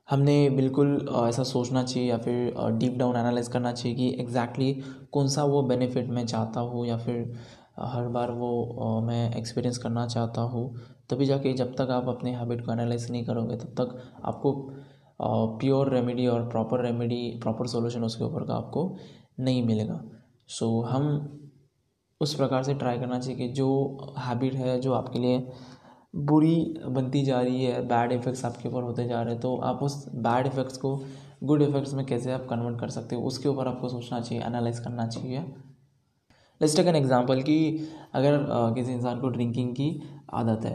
हमने 0.08 0.48
बिल्कुल 0.50 1.08
ऐसा 1.18 1.42
सोचना 1.44 1.82
चाहिए 1.82 2.08
या 2.10 2.16
फिर 2.18 2.54
डीप 2.78 2.96
डाउन 2.98 3.16
एनालाइज 3.16 3.48
करना 3.48 3.72
चाहिए 3.72 3.96
कि 3.96 4.08
एग्जैक्टली 4.20 4.72
exactly 4.72 5.08
कौन 5.12 5.28
सा 5.28 5.44
वो 5.44 5.62
बेनिफिट 5.64 6.08
मैं 6.08 6.26
चाहता 6.26 6.60
हूँ 6.60 6.86
या 6.86 6.96
फिर 6.98 7.34
हर 7.82 8.08
बार 8.08 8.30
वो 8.32 9.00
मैं 9.06 9.34
एक्सपीरियंस 9.36 9.78
करना 9.78 10.06
चाहता 10.06 10.40
हूँ। 10.42 10.74
तभी 11.10 11.26
जाके 11.26 11.52
जब 11.52 11.74
तक 11.76 11.90
आप 11.90 12.08
अपने 12.08 12.34
हैबिट 12.34 12.64
को 12.66 12.72
एनालाइज 12.72 13.10
नहीं 13.10 13.24
करोगे, 13.24 13.56
तब 13.56 13.74
तक 13.80 14.02
आपको 14.24 14.52
प्योर 15.20 15.92
रेमेडी 15.94 16.26
और 16.26 16.48
प्रॉपर 16.48 16.80
रेमेडी 16.80 17.38
प्रॉपर 17.42 17.66
सॉल्यूशन 17.66 18.04
उसके 18.04 18.24
ऊपर 18.24 18.44
का 18.44 18.54
आपको 18.54 18.96
नहीं 19.40 19.62
मिलेगा। 19.66 20.00
सो 20.48 20.66
so, 20.66 20.88
हम 20.88 21.40
उस 22.20 22.34
प्रकार 22.34 22.62
से 22.62 22.74
ट्राई 22.74 22.98
करना 22.98 23.18
चाहिए 23.18 23.38
कि 23.38 23.52
जो 23.52 24.14
हैबिट 24.18 24.54
है 24.54 24.80
जो 24.80 24.92
आपके 24.92 25.18
लिए 25.18 25.38
बुरी 26.16 26.56
बनती 26.86 27.22
जा 27.24 27.40
रही 27.40 27.64
है 27.64 27.80
बैड 27.88 28.12
इफ़ेक्ट्स 28.12 28.44
आपके 28.44 28.68
ऊपर 28.68 28.82
होते 28.82 29.06
जा 29.08 29.22
रहे 29.22 29.32
हैं 29.32 29.40
तो 29.40 29.56
आप 29.64 29.82
उस 29.82 30.04
बैड 30.16 30.46
इफ़ेक्ट्स 30.46 30.76
को 30.76 30.96
गुड 31.44 31.62
इफ़ेक्ट्स 31.62 31.94
में 31.94 32.04
कैसे 32.06 32.32
आप 32.32 32.46
कन्वर्ट 32.50 32.78
कर 32.80 32.88
सकते 32.88 33.16
हो 33.16 33.22
उसके 33.22 33.48
ऊपर 33.48 33.68
आपको 33.68 33.88
सोचना 33.88 34.20
चाहिए 34.20 34.44
एनालाइज 34.44 34.78
करना 34.78 35.06
चाहिए। 35.06 35.40
लेट्स 36.60 36.76
टेक 36.76 36.86
एन 36.86 36.96
एग्जांपल 36.96 37.42
कि 37.42 37.88
अगर 38.14 38.46
किसी 38.74 38.92
इंसान 38.92 39.20
को 39.20 39.28
ड्रिंकिंग 39.28 39.72
की 39.72 39.90
आदत 40.34 40.64
है 40.64 40.74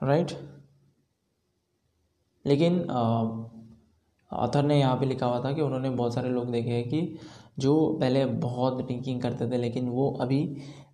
राइट 0.00 0.32
लेकिन 2.48 2.80
ऑथर 4.30 4.64
ने 4.64 4.78
यहाँ 4.78 4.96
पे 4.96 5.06
लिखा 5.06 5.26
हुआ 5.26 5.40
था 5.44 5.52
कि 5.52 5.60
उन्होंने 5.60 5.90
बहुत 5.90 6.14
सारे 6.14 6.28
लोग 6.28 6.50
देखे 6.50 6.70
हैं 6.70 6.88
कि 6.88 7.18
जो 7.58 7.74
पहले 8.00 8.24
बहुत 8.42 8.82
ड्रिंकिंग 8.82 9.20
करते 9.22 9.50
थे 9.50 9.56
लेकिन 9.56 9.88
वो 9.88 10.10
अभी 10.20 10.40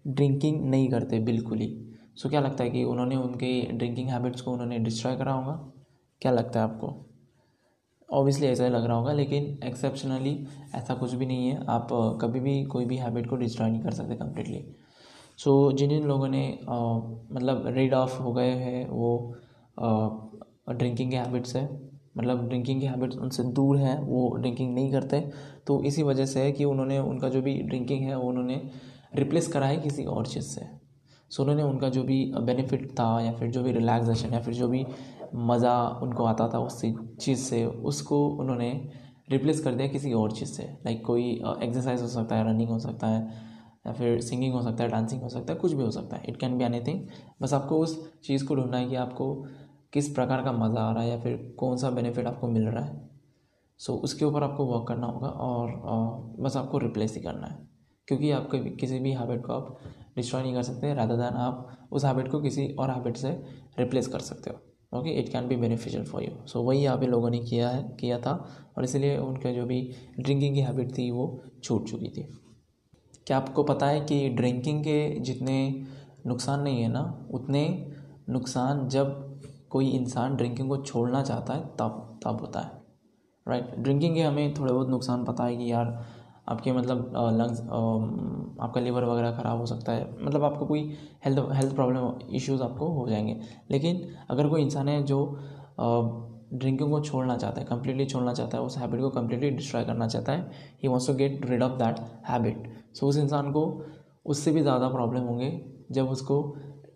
ड्रिंकिंग 0.07 0.61
नहीं 0.71 0.89
करते 0.91 1.19
बिल्कुल 1.21 1.59
ही। 1.59 1.69
सो 2.17 2.29
क्या 2.29 2.41
लगता 2.41 2.65
है 2.65 2.71
कि 2.71 2.85
उन्होंने 2.85 3.17
उनके 3.17 3.61
ड्रिंकिंग 3.73 4.09
हैबिट्स 4.09 4.41
को 4.41 4.53
उन्होंने 4.53 4.79
डिस्ट्रॉय 4.79 5.17
करा 5.17 5.33
होगा? 5.33 5.53
क्या 6.23 6.33
लगता 6.33 6.61
है 6.61 6.65
आपको? 6.65 6.93
ऑब्वियसली 8.09 8.47
ऐसा 8.47 8.65
ही 8.65 8.71
लग 8.71 8.85
रहा 8.85 8.97
होगा 8.97 9.13
लेकिन 9.13 9.59
एक्सेप्शनली 9.65 10.47
ऐसा 10.75 10.95
कुछ 10.95 11.13
भी 11.15 11.27
नहीं 11.27 11.49
है। 11.49 11.65
आप 11.67 11.89
कभी 12.23 12.41
भी 12.41 12.65
कोई 12.65 12.85
भी 12.85 12.97
हैबिट 12.97 13.29
को 13.31 13.37
डिस्ट्रॉय 13.37 13.71
नहीं 13.71 13.83
कर 13.83 13.91
सकते 13.91 14.17
कम्प्लीटली 14.17 14.65
सो 15.39 15.71
so, 15.71 15.77
जिन 15.77 15.89
जिन 15.91 16.05
लोगों 16.05 16.29
ने 16.29 16.43
आ, 16.69 16.77
मतलब 17.33 17.65
रीड 17.67 17.95
ऑफ़ 17.95 18.21
हो 18.23 18.33
गए 18.33 18.51
हैं 18.51 18.89
वो 18.89 19.35
ड्रिंकिंग 20.67 21.11
के 21.11 21.17
हैबिट्स 21.17 21.57
है 21.57 21.69
मतलब 22.19 22.47
ड्रिंकिंग 22.49 22.81
की 22.81 22.87
हैबिट्स 22.87 23.17
उनसे 23.17 23.43
दूर 23.45 23.77
हैं, 23.77 23.99
वो 24.01 24.37
ड्रिंकिंग 24.37 24.75
नहीं 24.75 24.91
करते। 24.93 25.21
तो 25.67 25.83
इसी 25.83 26.03
वजह 26.03 26.27
से 26.27 26.41
है 26.41 26.53
कि 26.53 26.65
उन्होंने, 26.65 26.99
उनका 26.99 27.29
जो 27.29 27.41
भी 27.43 27.55
ड्रिंकिंग 27.63 28.03
है, 28.03 28.17
वो 28.17 28.29
उन्होंने 28.29 28.61
रिप्लेस 29.17 29.49
करा 29.49 29.67
है 29.67 29.77
किसी 29.77 30.05
और 30.05 30.27
चीज़ 30.27 30.45
से। 30.45 30.67
सो 31.31 31.43
उन्होंने 31.43 31.63
उनका 31.63 31.89
जो 31.89 32.03
भी 32.03 32.25
बेनिफिट 32.37 32.91
था 32.91 33.21
या 33.21 33.33
फिर 33.33 33.51
जो 33.51 33.63
भी 33.63 33.73
रिलैक्सेशन 33.73 34.33
या 34.35 34.41
फिर 34.41 34.55
जो 34.55 34.69
भी 34.69 34.85
मज़ा 35.35 35.77
उनको 36.03 36.25
आता 36.25 36.49
था 36.49 36.59
उस 36.59 36.81
चीज़ 36.81 37.41
से, 37.41 37.65
उसको 37.67 38.27
उन्होंने 38.31 38.71
रिप्लेस 39.31 39.61
कर 39.61 39.75
दिया 39.75 39.89
किसी 39.89 40.13
और 40.13 40.33
चीज़ 40.33 40.51
से। 40.51 40.63
लाइक 40.63 41.05
कोई 41.07 41.31
एक्सरसाइज 41.63 42.03
हो 42.03 42.09
सकता 42.09 42.37
है 42.37 42.45
रनिंग 42.45 42.71
हो 42.71 42.79
सकता 42.79 43.07
है, 43.07 43.21
या 43.87 43.93
फिर 43.93 44.21
सिंगिंग 44.21 44.55
हो 44.55 44.63
सकता 44.63 44.85
है 44.85 44.91
डांसिंग 44.91 45.23
हो 45.23 45.29
सकता 45.29 45.53
है, 45.53 45.59
कुछ 45.59 45.73
भी 45.73 45.83
हो 45.83 45.91
सकता 45.91 46.17
है। 46.17 46.23
इट 46.29 46.37
कैन 46.37 46.57
बी 46.59 46.65
एनीथिंग 46.65 47.01
बस 47.43 47.55
आपको 47.55 47.79
उस 47.79 47.99
चीज़ 48.21 48.45
को 48.47 48.55
ढूंढना 48.55 48.77
है 48.77 48.89
कि 48.89 48.95
आपको 48.97 49.47
किस 49.95 50.09
प्रकार 50.09 50.43
का 50.43 50.53
मज़ा 50.53 50.81
आ 50.81 50.93
रहा 50.93 51.03
है 51.03 51.11
या 51.11 51.19
फिर 51.21 51.37
कौन 51.59 51.77
सा 51.77 51.91
बेनिफिट 51.91 52.27
आपको 52.27 52.49
मिल 52.49 52.69
रहा 52.69 52.85
है। 52.85 53.03
सो 53.81 53.93
so, 53.93 53.99
उसके 53.99 54.25
ऊपर 54.25 54.43
आपको 54.43 54.65
वर्क 54.67 54.87
करना 54.89 55.07
होगा 55.07 55.29
और 55.29 55.71
आ, 55.71 56.45
बस 56.45 56.57
आपको 56.57 56.79
रिप्लेस 56.79 57.15
ही 57.15 57.21
करना 57.21 57.47
है। 57.47 57.67
क्योंकि 58.09 58.31
आप 58.31 58.49
कभी 58.53 58.71
किसी 58.71 58.99
भी 58.99 59.13
हैबिट 59.13 59.45
को 59.47 59.53
आप 59.53 59.79
डिस्ट्रॉय 60.17 60.43
नहीं 60.43 60.55
कर 60.55 60.63
सकते 60.63 60.93
रादर 60.95 61.17
दैन 61.17 61.37
आप 61.41 61.89
उस 61.93 62.05
हैबिट 62.05 62.31
को 62.31 62.41
किसी 62.41 62.69
और 62.69 62.91
हैबिट 62.91 63.17
से 63.17 63.31
रिप्लेस 63.79 64.07
कर 64.07 64.19
सकते 64.21 64.51
हो। 64.51 64.99
Okay 64.99 65.11
it 65.11 65.29
can 65.29 65.49
be 65.49 65.57
beneficial 65.57 66.05
for 66.05 66.23
you 66.23 66.47
so 66.47 66.63
वही 66.63 66.81
यहाँ 66.81 66.99
पे 66.99 67.07
लोगों 67.07 67.31
ने 67.31 67.39
किया 67.39 67.69
है 67.69 67.83
किया 68.01 68.19
था 68.19 68.33
और 68.77 68.85
इसलिए 68.85 69.17
उनके 69.19 69.53
जो 69.55 69.65
भी 69.67 69.81
ड्रिंकिंग 70.21 70.55
की 70.55 70.61
हैबिट 70.61 70.97
थी 70.99 71.11
वो 71.11 71.43
छूट 71.65 71.89
चुकी 71.89 72.09
थी। 72.09 72.27
क्या 73.27 73.37
आपको 73.37 73.63
पता 73.63 73.87
है 73.87 74.01
कि 74.01 74.29
ड्रिंकिंग 74.29 74.83
के 74.85 75.21
जितने 75.21 75.85
नुकसान 76.27 76.61
नहीं 76.61 76.83
है 76.83 76.89
ना 76.89 77.29
उतने 77.31 77.93
नुकसान 78.29 78.89
जब 78.89 79.34
कोई 79.75 79.89
इंसान 79.91 80.37
ड्रिंकिंग 80.37 80.69
को 80.69 80.77
छोड़ना 80.79 81.23
चाहता 81.23 81.55
है, 81.55 81.61
तब 81.79 82.21
तब 82.25 82.41
होता 82.41 82.61
है। 82.61 82.83
Right 83.47 83.65
right? 83.65 83.79
ड्रिंकिंग 83.79 84.15
के 84.15 84.23
हमें 84.23 84.55
थोड़े 84.55 84.73
बहुत 84.73 84.89
नुकसान 84.89 85.25
पता 85.25 85.45
है 85.45 85.57
कि 85.57 85.71
यार, 85.73 85.87
आपके 86.49 86.73
मतलब 86.73 87.13
लंग्स 87.35 87.61
आपका 88.61 88.81
लीवर 88.81 89.05
वगैरह 89.05 89.33
ख़राब 89.33 89.59
हो 89.59 89.67
सकता 89.67 89.93
है। 89.93 90.09
मतलब 90.23 90.45
आपको 90.45 90.67
कोई 90.67 90.81
हेल्थ 91.25 91.39
हेल्थ 91.53 91.75
प्रॉब्लम 91.75 92.35
इश्यूज़ 92.37 92.63
आपको 92.63 92.89
हो 92.93 93.09
जाएँगे। 93.09 93.37
लेकिन 93.71 94.03
अगर 94.31 94.49
कोई 94.49 94.63
इंसान 94.63 94.89
है 94.89 95.03
जो 95.05 95.19
ड्रिंकिंग 96.55 96.91
को 96.91 97.01
छोड़ना 97.01 97.37
चाहता 97.37 97.61
है 97.61 97.67
कम्प्लीटली 97.67 98.05
छोड़ना 98.07 98.33
चाहता 98.35 98.59
है, 98.59 98.63
उस 98.65 98.77
हैबिट 98.79 99.01
को 99.01 99.11
कम्प्लीटली 99.11 99.51
डिस्ट्रॉय 99.51 99.85
करना 99.85 100.09
चाहता 100.09 100.33
है 100.33 100.51
he 100.83 100.89
wants 100.89 101.07
to 101.07 101.15
get 101.15 101.47
rid 101.51 101.63
of 101.63 101.73
that 101.79 102.01
habit 102.29 102.69
so 102.97 103.07
उस 103.07 103.17
इंसान 103.19 103.51
को 103.53 103.65
उससे 104.27 104.51
भी 104.53 104.61
ज़्यादा 104.61 104.89
प्रॉब्लम 104.89 105.23
होंगे 105.23 105.51
जब 105.93 106.11
उसको 106.11 106.37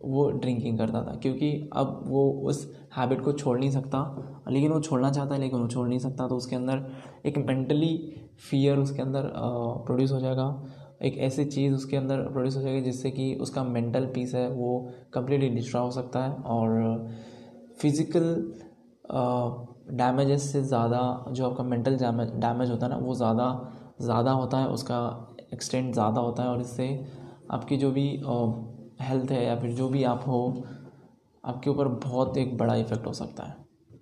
वो 0.00 0.28
ड्रिंकिंग 0.32 0.78
करता 0.78 1.02
था, 1.02 1.14
क्योंकि 1.22 1.70
अब 1.72 2.02
वो 2.06 2.30
उस 2.46 2.66
हैबिट 2.96 3.20
को 3.20 3.32
छोड़ 3.34 3.58
नहीं 3.58 3.70
सकता। 3.70 4.44
लेकिन 4.48 4.72
वो 4.72 4.80
छोड़ना 4.80 5.10
चाहता 5.10 5.34
है, 5.34 5.40
लेकिन 5.40 5.58
वो 5.58 5.66
छोड़ 5.68 5.86
नहीं 5.88 5.98
सकता 5.98 6.28
तो 6.28 6.36
उसके 6.36 6.56
अंदर 6.56 6.84
एक 7.26 7.38
मेंटली 7.38 7.96
फियर 8.40 8.78
उसके 8.78 9.02
अंदर 9.02 9.30
प्रोड्यूस 9.86 10.12
हो 10.12 10.20
जाएगा। 10.20 10.46
एक 11.02 11.18
ऐसी 11.20 11.44
चीज़ 11.46 11.74
उसके 11.74 11.96
अंदर 11.96 12.22
प्रोड्यूस 12.24 12.56
हो 12.56 12.62
जाएगी 12.62 12.80
जिससे 12.82 13.10
कि 13.10 13.34
उसका 13.36 13.64
मेंटल 13.64 14.06
पीस 14.14 14.34
है, 14.34 14.48
वो 14.50 14.90
कम्प्लीटली 15.14 15.48
डिस्ट्रॉ 15.50 15.82
हो 15.82 15.90
सकता 15.90 16.24
है। 16.24 16.32
और 16.32 17.08
फ़िज़िकल 17.80 18.52
डैमेजेस 19.92 20.52
से 20.52 20.62
ज़्यादा 20.62 21.24
जो 21.30 21.48
आपका 21.50 21.64
मेंटल 21.64 21.96
डैमेज 21.96 22.70
होता 22.70 22.86
है 22.86 22.92
ना, 22.92 22.98
वो 22.98 23.14
ज़्यादा 23.14 23.70
ज़्यादा 24.00 24.30
होता 24.32 24.58
है, 24.58 24.66
उसका 24.68 24.98
एक्सटेंट 25.52 25.92
ज़्यादा 25.94 26.20
होता 26.20 26.42
है। 26.42 26.48
और 26.48 26.60
इससे 26.60 26.88
आपकी 27.50 27.76
जो 27.76 27.90
भी 27.90 28.08
हेल्थ 29.00 29.30
है 29.30 29.44
या 29.44 29.56
फिर 29.60 29.72
जो 29.72 29.88
भी 29.88 30.02
आप 30.04 30.24
हो 30.26 30.40
आपके 31.44 31.70
ऊपर 31.70 31.88
बहुत 32.04 32.36
एक 32.38 32.56
बड़ा 32.58 32.74
इफ़ेक्ट 32.76 33.06
हो 33.06 33.12
सकता 33.12 33.44
है 33.44 33.56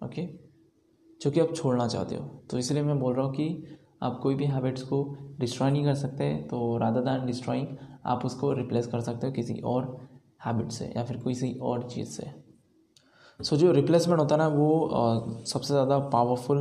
ओके 0.04 0.26
जो 1.20 1.30
कि 1.30 1.40
आप 1.40 1.54
छोड़ना 1.54 1.86
चाहते 1.88 2.14
हो। 2.14 2.24
तो 2.50 2.58
इसलिए 2.58 2.82
मैं 2.82 2.98
बोल 3.00 3.14
रहा 3.14 3.24
हूँ 3.26 3.34
कि 3.34 3.78
आप 4.02 4.18
कोई 4.22 4.34
भी 4.34 4.44
हैबिट्स 4.44 4.82
को 4.82 5.04
डिस्ट्रॉय 5.38 5.70
नहीं 5.70 5.84
कर 5.84 5.94
सकते 5.94 6.34
तो 6.50 6.76
राधा 6.78 7.00
दैन 7.02 7.26
डिस्ट्रॉइंग 7.26 7.66
आप 8.06 8.24
उसको 8.24 8.52
रिप्लेस 8.52 8.86
कर 8.86 9.00
सकते 9.00 9.26
हो 9.26 9.32
किसी 9.32 9.60
और 9.64 9.96
हैबिट 10.44 10.70
से 10.72 10.92
या 10.96 11.04
फिर 11.04 11.16
किसी 11.18 11.52
और 11.62 11.88
चीज़ 11.90 12.08
से। 12.10 12.30
सो 13.40 13.54
so, 13.54 13.60
जो 13.60 13.72
रिप्लेसमेंट 13.72 14.20
होता 14.20 14.34
है 14.34 14.38
ना 14.38 14.48
वो 14.48 14.86
आ, 14.86 15.44
सबसे 15.44 15.72
ज़्यादा 15.72 15.98
पावरफुल 16.08 16.58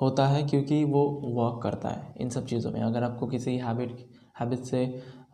होता 0.00 0.26
है 0.26 0.42
क्योंकि 0.42 0.82
वो 0.84 1.04
वर्क 1.36 1.62
करता 1.62 1.88
है 1.88 2.14
इन 2.20 2.30
सब 2.30 2.46
चीज़ों 2.46 2.72
में। 2.72 2.80
अगर 2.82 3.02
आपको 3.02 3.26
किसी 3.26 3.56
हैबिट 3.58 3.96
हैबिट 4.40 4.64
से 4.64 4.86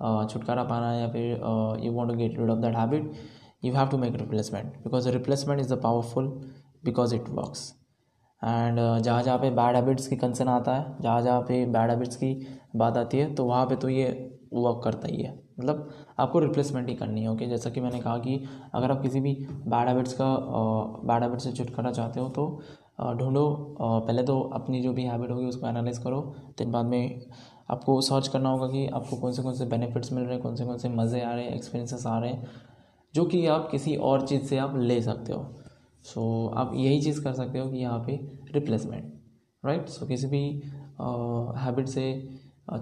छुटकारा 0.02 0.64
पाना 0.64 0.92
या 0.94 1.08
फिर 1.08 1.24
you 1.84 1.92
want 1.92 2.10
to 2.10 2.16
get 2.16 2.38
rid 2.38 2.50
of 2.50 2.58
that 2.58 2.76
habit 2.76 3.12
you 3.64 3.74
have 3.74 3.88
to 3.88 3.98
make 3.98 4.16
replacement 4.16 4.76
because 4.84 5.08
replacement 5.08 5.60
is 5.60 5.74
the 5.74 5.80
powerful 5.82 6.28
because 6.84 7.14
it 7.14 7.28
works 7.30 7.68
and 8.42 8.78
जहाँ 8.78 9.22
जहाँ 9.22 9.38
पे 9.38 9.50
बैड 9.50 9.76
हैबिट्स 9.76 10.06
की 10.08 10.16
कंसर्न 10.16 10.48
आता 10.48 10.74
है, 10.74 10.96
जहाँ 11.00 11.22
जहाँ 11.22 11.40
पे 11.42 11.64
बैड 11.66 11.90
हैबिट्स 11.90 12.16
की 12.16 12.34
बात 12.76 12.96
आती 12.96 13.18
है 13.18 13.34
तो 13.34 13.44
वहाँ 13.44 13.66
पे 13.66 13.76
तो 13.76 13.88
ये 13.88 14.06
वर्क 14.52 14.80
करता 14.84 15.08
ही 15.08 15.22
है। 15.22 15.32
मतलब 15.58 15.90
आपको 16.20 16.38
रिप्लेसमेंट 16.38 16.88
ही 16.88 16.94
करनी 16.94 17.22
है 17.22 17.30
ओके 17.30 17.46
जैसा 17.46 17.70
कि 17.70 17.80
मैंने 17.80 17.98
कहा 18.00 18.16
कि 18.18 18.42
अगर 18.74 18.90
आप 18.90 19.02
किसी 19.02 19.20
भी 19.20 19.34
बैड 19.52 19.88
हैबिट्स 19.88 20.12
का 20.20 20.28
बैड 21.06 21.22
हैबिट 21.22 21.40
से 21.40 21.52
छुटकारा 21.52 21.90
चाहते 21.92 22.20
हो 22.20 22.28
तो 22.28 22.46
ढूंढो 23.18 23.44
पहले 23.80 24.22
तो 24.22 24.40
अपनी 24.54 24.80
जो 24.82 24.92
भी 24.92 25.04
हैबिट 25.04 25.30
होगी 25.30 25.46
उसको 25.46 25.66
एनालाइज 25.66 25.98
करो 25.98 26.20
दिन 26.58 26.72
बाद 26.72 26.86
में 26.86 27.20
आपको 27.70 28.00
सर्च 28.00 28.28
करना 28.28 28.48
होगा 28.48 28.66
कि 28.68 28.86
आपको 28.86 29.16
कौन 29.16 29.32
से 29.32 29.42
कौन 29.42 29.54
से 29.54 29.64
बेनिफिट्स 29.66 30.12
मिल 30.12 30.24
रहे 30.24 30.34
हैं 30.34 30.42
कौन 30.42 30.56
से 30.56 30.64
कौन 30.64 30.78
से 30.78 30.88
मज़े 30.88 31.20
आ 31.20 31.32
रहे 31.34 31.44
हैं 31.44 31.54
एक्सपीरियंसेस 31.54 32.06
आ 32.06 32.18
रहे 32.18 32.30
हैं 32.30 32.50
जो 33.14 33.24
कि 33.24 33.46
आप 33.46 33.68
किसी 33.70 33.96
और 33.96 34.26
चीज़ 34.26 34.42
से 34.42 34.58
आप 34.58 34.76
ले 34.76 35.00
सकते 35.02 35.32
हो। 35.32 35.44
सो 36.04 36.20
so, 36.20 36.58
आप 36.58 36.72
यही 36.74 37.00
चीज़ 37.02 37.22
कर 37.24 37.32
सकते 37.32 37.58
हो 37.58 37.70
कि 37.70 37.78
यहाँ 37.78 37.98
पे 37.98 38.16
रिप्लेसमेंट 38.54 39.12
राइट 39.64 39.88
सो 39.88 40.06
किसी 40.06 40.26
भी 40.26 40.42
हैबिट 41.64 41.86
से 41.86 42.04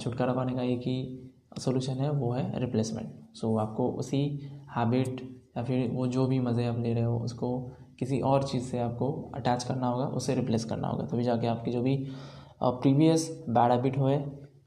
छुटकारा 0.00 0.32
पाने 0.32 0.54
का 0.54 0.62
एक 0.62 0.80
ही 0.80 1.30
सोल्यूशन 1.58 1.92
है 1.92 2.10
वो 2.10 2.32
है 2.32 2.60
रिप्लेसमेंट 2.60 3.36
सो 3.36 3.52
so, 3.54 3.60
आपको 3.60 3.88
उसी 3.88 4.22
हैबिट 4.76 5.20
या 5.56 5.64
फिर 5.64 5.90
वो 5.90 6.06
जो 6.06 6.26
भी 6.26 6.38
मज़े 6.40 6.66
आप 6.66 6.78
ले 6.78 6.92
रहे 6.94 7.04
हो 7.04 7.18
उसको 7.18 7.58
किसी 7.98 8.20
और 8.20 8.42
चीज़ 8.42 8.64
से 8.64 8.78
आपको 8.78 9.10
अटैच 9.34 9.64
करना 9.64 9.86
होगा 9.86 10.04
उसे 10.06 10.34
रिप्लेस 10.34 10.64
करना 10.64 10.88
होगा। 10.88 11.04
तभी 11.04 11.22
जाके 11.24 11.46
आपकी 11.46 11.70
जो 11.70 11.82
भी 11.82 11.96
प्रीवियस 12.62 13.28
बैड 13.48 13.72
हैबिट 13.72 13.98
हो 13.98 14.08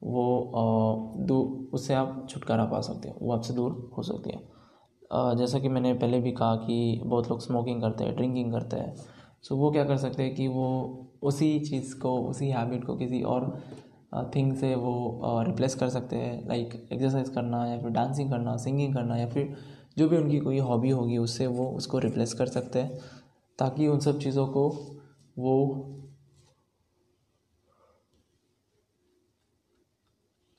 वो 0.01 1.13
दूर 1.19 1.69
उससे 1.73 1.93
आप 1.93 2.25
छुटकारा 2.29 2.65
पा 2.65 2.79
सकते 2.81 3.09
हो, 3.09 3.15
वो 3.21 3.33
आपसे 3.33 3.53
दूर 3.53 3.91
हो 3.97 4.03
सकती 4.03 4.29
है। 4.29 5.37
जैसा 5.37 5.59
कि 5.59 5.69
मैंने 5.69 5.93
पहले 5.93 6.19
भी 6.19 6.31
कहा 6.31 6.55
कि 6.57 7.01
बहुत 7.05 7.29
लोग 7.29 7.41
स्मोकिंग 7.41 7.81
करते 7.81 8.03
हैं 8.03 8.15
ड्रिंकिंग 8.15 8.51
करते 8.53 8.77
हैं 8.77 8.93
सो 9.43 9.55
वो 9.55 9.71
क्या 9.71 9.83
कर 9.85 9.97
सकते 9.97 10.23
हैं 10.23 10.33
कि 10.35 10.47
वो 10.47 10.67
उसी 11.23 11.59
चीज़ 11.59 11.95
को, 11.99 12.17
उसी 12.19 12.49
हैबिट 12.49 12.85
को 12.85 12.95
किसी 12.95 13.21
और 13.23 13.49
थिंग 14.35 14.53
से 14.55 14.73
वो 14.75 15.43
रिप्लेस 15.47 15.75
कर 15.75 15.89
सकते 15.89 16.15
हैं 16.15 16.47
लाइक 16.47 16.73
एक्सरसाइज 16.93 17.29
करना 17.29 17.65
या 17.67 17.77
फिर 17.79 17.89
डांसिंग 17.91 18.31
करना 18.31 18.55
सिंगिंग 18.57 18.93
करना 18.93 19.17
या 19.17 19.27
फिर 19.29 19.53
जो 19.97 20.07
भी 20.09 20.17
उनकी 20.17 20.39
कोई 20.39 20.59
हॉबी 20.59 20.89
होगी, 20.89 21.17
उससे 21.17 21.47
वो 21.47 21.65
उसको 21.67 21.99
रिप्लेस 21.99 22.33
कर 22.33 22.45
सकते 22.47 22.79
हैं, 22.79 22.99
ताकि 23.59 23.87
उन 23.87 23.99
सब 23.99 24.19
चीज़ों 24.19 24.47
को 24.47 24.67
वो 25.37 25.55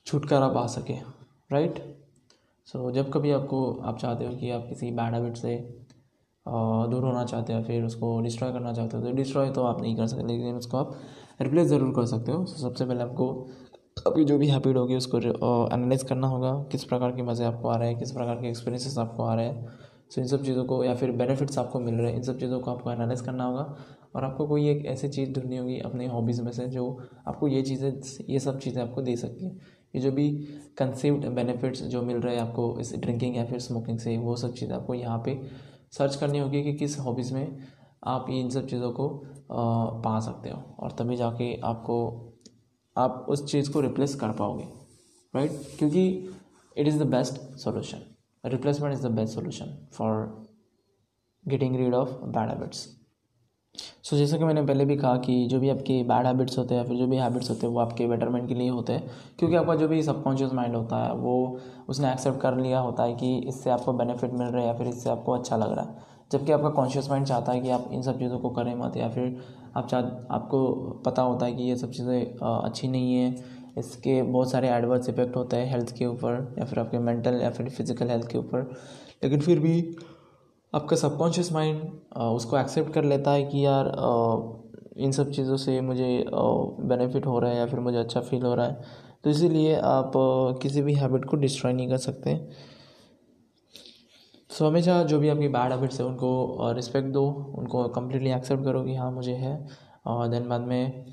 छुटकारा 0.06 0.48
पा 0.48 0.66
सके 0.66 0.94
राइट 1.52 1.78
सो 2.68 2.78
so, 2.78 2.94
जब 2.94 3.10
कभी 3.12 3.30
आपको 3.30 3.72
आप 3.82 3.98
चाहते 3.98 4.24
हो 4.24 4.34
कि 4.36 4.50
आप 4.50 4.66
किसी 4.68 4.90
बैड 4.90 5.14
हैबिट 5.14 5.36
से 5.36 5.56
दूर 6.46 7.04
होना 7.04 7.24
चाहते 7.24 7.52
हो 7.52 7.62
फिर 7.64 7.84
उसको 7.84 8.20
डिस्ट्रॉय 8.22 8.52
करना 8.52 8.72
चाहते 8.72 8.96
हो 8.96 9.02
तो 9.02 9.12
डिस्ट्रॉय 9.16 9.50
तो 9.50 9.64
आप 9.64 9.80
नहीं 9.80 9.96
कर 9.96 10.06
सकते 10.06 10.26
लेकिन 10.26 10.56
उसको 10.56 10.76
आप 10.78 10.98
रिप्लेस 11.40 11.66
ज़रूर 11.68 11.92
कर 11.94 12.06
सकते 12.06 12.32
हो। 12.32 12.44
So, 12.44 12.56
सबसे 12.58 12.84
पहले 12.84 13.02
आपको 13.02 13.28
आपकी 14.08 14.24
जो 14.24 14.38
भी 14.38 14.48
हैबिट 14.48 14.76
होगी 14.76 14.96
उसको 14.96 15.18
एनालाइज 15.18 16.02
करना 16.02 16.26
होगा 16.28 16.52
किस 16.72 16.84
प्रकार 16.84 17.12
के 17.16 17.22
मज़े 17.22 17.44
आपको 17.44 17.68
आ 17.68 17.76
रहे 17.76 17.88
हैं 17.88 17.98
किस 17.98 18.12
प्रकार 18.12 18.36
के 18.36 18.48
एक्सपीरियंसेस 18.48 18.98
आपको 18.98 19.22
आ 19.22 19.34
रहे 19.34 19.46
हैं। 19.46 19.78
सो 20.10 20.20
इन 20.20 20.26
सब 20.26 20.44
चीज़ों 20.44 20.64
को 20.64 20.82
या 20.84 20.94
फिर 20.94 21.10
बेनिफिट्स 21.16 21.58
आपको 21.58 21.80
मिल 21.80 21.94
रहे 21.94 22.10
हैं 22.10 22.16
इन 22.16 22.22
सब 22.22 22.38
चीज़ों 22.38 22.60
को 22.60 22.70
आपको 22.70 22.92
एनालाइज 22.92 23.20
करना 23.20 23.44
होगा। 23.44 23.76
और 24.14 24.24
आपको 24.24 24.46
कोई 24.46 24.68
एक 24.70 24.84
ऐसी 24.86 25.08
चीज़ 25.08 25.32
ढूंढनी 25.32 25.56
होगी 25.56 25.78
अपनी 25.80 26.06
हॉबीज़ 26.06 26.42
में 26.42 26.50
से 26.52 26.66
जो 26.68 26.86
आपको 27.28 27.48
ये 27.48 27.62
चीज़ें 27.62 27.92
ये 28.28 28.38
सब 28.40 28.58
चीज़ें 28.58 28.82
आपको 28.82 29.02
दे 29.02 29.16
सकती 29.16 29.44
है। 29.44 29.80
ये 29.94 30.00
जो 30.00 30.12
भी 30.12 30.28
कंसीव्ड 30.78 31.26
बेनिफिट्स 31.26 31.82
जो 31.82 32.02
मिल 32.02 32.16
रहे 32.16 32.34
हैं 32.34 32.42
आपको 32.42 32.78
इस 32.80 32.94
ड्रिंकिंग 32.94 33.36
या 33.36 33.44
फिर 33.44 33.58
स्मोकिंग 33.58 33.98
से, 33.98 34.16
वो 34.16 34.36
सब 34.36 34.54
चीज़ 34.54 34.72
आपको 34.72 34.94
यहाँ 34.94 35.18
पे 35.24 35.40
सर्च 35.92 36.16
करनी 36.16 36.38
होगी 36.38 36.62
कि 36.62 36.72
किस 36.74 36.98
हॉबीज़ 36.98 37.34
में 37.34 37.58
आप 38.04 38.26
इन 38.30 38.48
सब 38.50 38.66
चीज़ों 38.66 38.90
को 38.92 39.08
पा 39.50 40.18
सकते 40.20 40.50
हो 40.50 40.62
और 40.78 40.92
तभी 40.98 41.16
जाके 41.16 41.54
आपको, 41.64 41.98
आप 42.96 43.26
उस 43.28 43.44
चीज़ 43.52 43.70
को 43.72 43.80
रिप्लेस 43.80 44.14
कर 44.14 44.32
पाओगे 44.32 44.64
राइट 45.34 45.60
क्योंकि 45.78 46.08
it 46.76 46.88
is 46.88 46.98
the 46.98 47.06
best 47.06 47.40
solution 47.58 48.02
replacement 48.44 48.94
is 48.94 49.06
the 49.06 49.10
best 49.10 49.34
solution 49.34 49.76
for 49.92 50.46
getting 51.44 51.76
rid 51.76 51.94
of 51.94 52.10
bad 52.10 52.48
habits 52.48 52.86
so 53.74 54.16
जैसा 54.16 54.36
कि 54.36 54.44
मैंने 54.44 54.62
पहले 54.62 54.84
भी 54.84 54.96
कहा 54.96 55.16
कि 55.16 55.34
जो 55.46 55.58
भी 55.60 55.68
आपके 55.70 56.02
बैड 56.04 56.26
हैबिट्स 56.26 56.58
होते 56.58 56.74
हैं 56.74 56.84
फिर 56.84 56.96
जो 56.96 57.06
भी 57.06 57.16
हैबिट्स 57.16 57.50
होते 57.50 57.66
हैं, 57.66 57.72
वो 57.74 57.80
आपके 57.80 58.06
बेटरमेंट 58.06 58.48
के 58.48 58.54
लिए 58.54 58.68
होते 58.68 58.92
हैं। 58.92 59.10
क्योंकि 59.38 59.56
आपका 59.56 59.74
जो 59.74 59.88
भी 59.88 60.02
सबकॉन्शियस 60.02 60.52
माइंड 60.52 60.74
होता 60.76 60.96
है, 61.04 61.14
वो 61.14 61.58
उसने 61.88 62.10
एक्सेप्ट 62.12 62.40
कर 62.40 62.56
लिया 62.56 62.78
होता 62.78 63.02
है 63.02 63.14
कि 63.14 63.36
इससे 63.38 63.70
आपको 63.70 63.92
बेनिफिट 63.92 64.32
मिल 64.32 64.48
रहा 64.48 64.62
है 64.62 64.66
या 64.66 64.74
फिर 64.74 64.88
इससे 64.88 65.10
आपको 65.10 65.32
अच्छा 65.32 65.56
लग 65.56 65.72
रहा 65.72 65.84
है। 65.84 66.10
जबकि 66.32 66.52
आपका 66.52 66.68
कॉन्शियस 66.70 67.10
माइंड 67.10 67.26
चाहता 67.26 67.52
है 67.52 67.60
कि 67.60 67.70
आप 67.70 67.88
इन 67.92 68.02
सब 68.02 68.18
चीज़ों 68.18 68.38
को 68.38 68.50
करें 68.50 68.74
मत 68.74 68.96
या 68.96 69.08
फिर 69.08 69.36
आप 69.76 69.86
चाह, 69.88 70.00
आपको 70.34 70.66
पता 71.06 71.22
होता 71.22 71.46
है 71.46 71.54
कि 71.54 71.62
ये 71.62 71.76
सब 71.76 71.90
चीज़ें 71.90 72.38
अच्छी 72.42 72.88
नहीं 72.88 73.14
है। 73.14 73.34
इसके 73.78 74.22
बहुत 74.22 74.50
सारे 74.50 74.68
एडवर्स 74.68 75.08
इफ़ेक्ट 75.08 75.36
होते 75.36 75.56
हैं 75.56 75.70
हेल्थ 75.70 75.96
के 75.98 76.06
ऊपर 76.06 76.54
या 76.58 76.64
फिर 76.64 76.78
आपके 76.78 76.98
मेंटल 76.98 77.40
या 77.42 77.50
फिर 77.50 77.68
फ़िज़िकल 77.68 78.10
हेल्थ 78.10 78.30
के 78.32 78.38
ऊपर। 78.38 78.70
लेकिन 79.24 79.40
फिर 79.40 79.58
भी 79.60 79.80
आपका 80.72 80.96
सबकॉन्शियस 80.96 81.52
माइंड 81.52 81.80
उसको 82.16 82.58
एक्सेप्ट 82.58 82.92
कर 82.92 83.04
लेता 83.04 83.30
है 83.30 83.44
कि 83.44 83.64
यार 83.64 83.86
इन 84.96 85.10
सब 85.12 85.30
चीज़ों 85.30 85.56
से 85.56 85.80
मुझे 85.80 86.24
बेनिफिट 86.28 87.26
हो 87.26 87.38
रहा 87.38 87.50
है 87.50 87.56
या 87.56 87.66
फिर 87.66 87.80
मुझे 87.80 87.98
अच्छा 87.98 88.20
फील 88.20 88.42
हो 88.42 88.54
रहा 88.54 88.66
है। 88.66 88.80
तो 89.24 89.30
इसीलिए 89.30 89.74
आप 89.76 90.12
किसी 90.62 90.82
भी 90.82 90.94
हैबिट 90.94 91.24
को 91.24 91.36
डिस्ट्रॉय 91.36 91.72
नहीं 91.72 91.88
कर 91.88 91.96
सकते। 91.96 92.38
सो 94.50 94.66
हमेशा 94.66 95.02
जो 95.04 95.18
भी 95.18 95.28
आपकी 95.28 95.48
बैड 95.48 95.72
हैबिट्स 95.72 96.00
है, 96.00 96.06
उनको 96.06 96.72
रिस्पेक्ट 96.72 97.08
दो, 97.08 97.26
उनको 97.58 97.88
कम्प्लीटली 97.88 98.30
एक्सेप्ट 98.30 98.64
करो 98.64 98.82
कि 98.84 98.94
हाँ 98.94 99.10
मुझे 99.12 99.34
है। 99.34 99.66
और 100.06 100.28
देन 100.28 100.48
बाद 100.48 100.60
में 100.60 101.06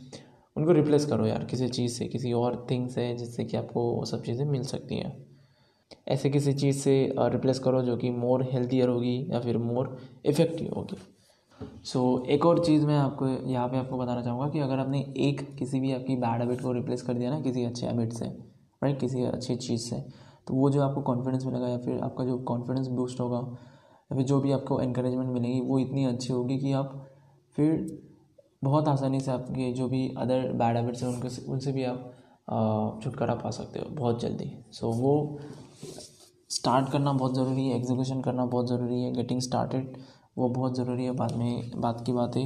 उनको 0.56 0.72
रिप्लेस 0.72 1.06
करो 1.06 1.26
यार, 1.26 1.44
किसी 1.44 1.68
चीज़ 1.70 1.98
से, 1.98 2.06
किसी 2.06 2.34
और 2.34 2.66
थिंग 2.72 2.90
से, 2.90 3.14
जिससे 3.16 3.46
कि 3.46 3.58
आपको 3.58 3.92
वो 3.92 4.06
सब 4.06 4.24
चीज़ें 4.24 4.46
मिल 4.46 4.64
सकती 4.64 4.96
हैं। 4.96 5.29
ऐसे 6.08 6.30
किसी 6.30 6.54
चीज़ 6.54 6.78
से 6.78 7.14
रिप्लेस 7.20 7.60
करो 7.60 7.82
जो 7.82 7.98
कि 7.98 8.10
मोर 8.10 8.44
हेल्थियर 8.44 8.90
होगी 8.90 9.28
या 9.32 9.40
फिर 9.40 9.58
मोर 9.58 9.98
इफ़ेक्टिव 10.26 10.74
होगी। 10.76 10.98
सो 11.86 12.18
so, 12.18 12.30
एक 12.30 12.46
और 12.46 12.66
चीज़ 12.66 12.86
मैं 12.86 12.98
आपको 12.98 13.28
यहाँ 13.28 13.68
पे 13.68 13.78
आपको 13.78 13.98
बताना 13.98 14.22
चाहूँगा 14.22 14.50
कि 14.50 14.60
अगर 14.60 14.80
आपने 14.80 15.00
एक 15.18 15.56
किसी 15.56 15.80
भी 15.80 15.94
आपकी 15.94 16.16
बैड 16.16 16.42
हैबिट 16.42 16.62
को 16.62 16.72
रिप्लेस 16.72 17.02
कर 17.02 17.14
दिया 17.14 17.30
ना 17.30 17.40
किसी 17.42 17.64
अच्छे 17.64 17.86
हैबिट 17.86 18.14
से 18.14 18.26
राइट 18.84 19.00
किसी 19.00 19.24
अच्छी 19.24 19.56
चीज़ 19.56 19.82
से 19.82 20.04
तो 20.48 20.54
वो 20.54 20.70
जो 20.70 20.82
आपको 20.82 21.02
कॉन्फिडेंस 21.02 21.46
मिलेगा 21.46 21.68
या 21.68 21.78
फिर 21.78 22.00
आपका 22.00 22.26
जो 22.26 22.38
कॉन्फिडेंस 22.38 22.88
बूस्ट 22.88 23.20
होगा 23.20 23.38
या 24.12 24.16
फिर 24.16 24.26
जो 24.26 24.40
भी 24.40 24.52
आपको 24.52 24.82
इंकरेजमेंट 24.82 25.30
मिलेगी 25.30 25.62
वो 25.62 25.80
इतनी 25.80 26.06
अच्छी 26.06 26.34
होगी 26.34 26.58
कि 26.58 26.72
आप 26.72 27.08
फिर 27.56 28.00
बहुत 28.64 28.88
आसानी 28.88 29.20
से 29.20 29.32
आपके 29.32 29.72
जो 29.74 29.88
भी 29.90 30.16
अदर 30.18 30.52
बैड 30.54 30.78
हैबिट्स 30.78 31.04
हैं 31.04 31.10
उनके 31.10 31.52
उनसे 31.52 31.72
भी 31.72 31.84
आप 31.84 33.00
छुटकारा 33.04 33.36
पा 33.36 33.50
सकते 33.50 33.80
हो 33.80 33.86
बहुत 33.90 34.22
जल्दी। 34.22 34.52
सो 34.72 34.92
so, 34.92 35.00
वो 35.00 35.40
स्टार्ट 36.50 36.90
करना 36.92 37.12
बहुत 37.14 37.36
ज़रूरी 37.36 37.68
है 37.68 37.76
एग्जीक्यूशन 37.76 38.22
करना 38.22 38.46
बहुत 38.46 38.70
ज़रूरी 38.70 39.02
है 39.04 39.12
गेटिंग 39.14 39.42
स्टार्टेड 39.42 39.98
वो 40.38 40.50
बहुत 40.50 40.78
ज़रूरी 40.78 41.06
है 41.06 41.12
बाद 41.16 41.36
में 41.36 41.72
बात 41.78 42.04
की 42.06 42.14
बात 42.14 42.38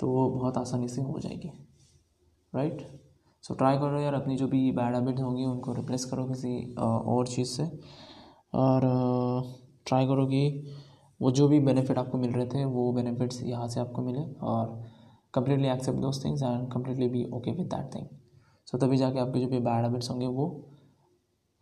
तो 0.00 0.08
वो 0.08 0.28
बहुत 0.30 0.58
आसानी 0.58 0.88
से 0.88 1.02
हो 1.02 1.18
जाएगी। 1.18 1.50
राइट 2.52 2.82
सो 3.44 3.54
ट्राई 3.54 3.78
करो 3.78 3.98
यार 4.00 4.14
अपनी 4.14 4.36
जो 4.36 4.46
भी 4.48 4.70
बैड 4.72 4.94
हैबिट 4.94 5.20
होंगी 5.20 5.44
उनको 5.44 5.72
रिप्लेस 5.74 6.04
करो 6.04 6.24
किसी 6.26 6.74
और 6.76 7.26
चीज़ 7.26 7.48
से। 7.48 7.64
और 8.54 8.80
ट्राई 9.86 10.06
करो 10.06 10.26
कि 10.26 10.72
वो 11.20 11.30
जो 11.30 11.48
भी 11.48 11.60
बेनिफिट 11.60 11.98
आपको 11.98 12.18
मिल 12.18 12.30
रहे 12.30 12.46
थे, 12.46 12.64
वो 12.64 12.92
बेनिफिट्स 12.92 13.42
यहाँ 13.42 13.68
से 13.68 13.80
आपको 13.80 14.02
मिले 14.02 14.24
और 14.42 14.84
completely 15.34 15.68
accept 15.68 15.98
those 16.00 16.24
things 16.24 16.42
and 16.42 16.70
completely 16.72 17.08
be 17.08 17.24
okay 17.34 17.50
with 17.52 17.66
that 17.74 17.94
thing 17.94 18.06
so 18.68 18.78
तभी 18.78 18.96
जाके 18.96 19.18
आपके 19.18 19.40
जो 19.40 19.46
भी 19.48 19.58
बैड 19.60 19.84
हैबिट्स 19.84 20.10
होंगे 20.10 20.26
वो 20.26 20.48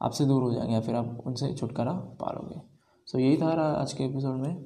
आपसे 0.00 0.24
दूर 0.24 0.42
हो 0.42 0.52
जाएँगे 0.54 0.74
या 0.74 0.80
फिर 0.80 0.94
आप 0.94 1.22
उनसे 1.26 1.52
छुटकारा 1.54 1.92
पा 1.92 2.32
लोगे 2.32 2.60
सो 3.06 3.18
यही 3.18 3.36
था 3.36 3.50
आज 3.72 3.92
के 3.92 4.04
एपिसोड 4.04 4.36
में 4.36 4.64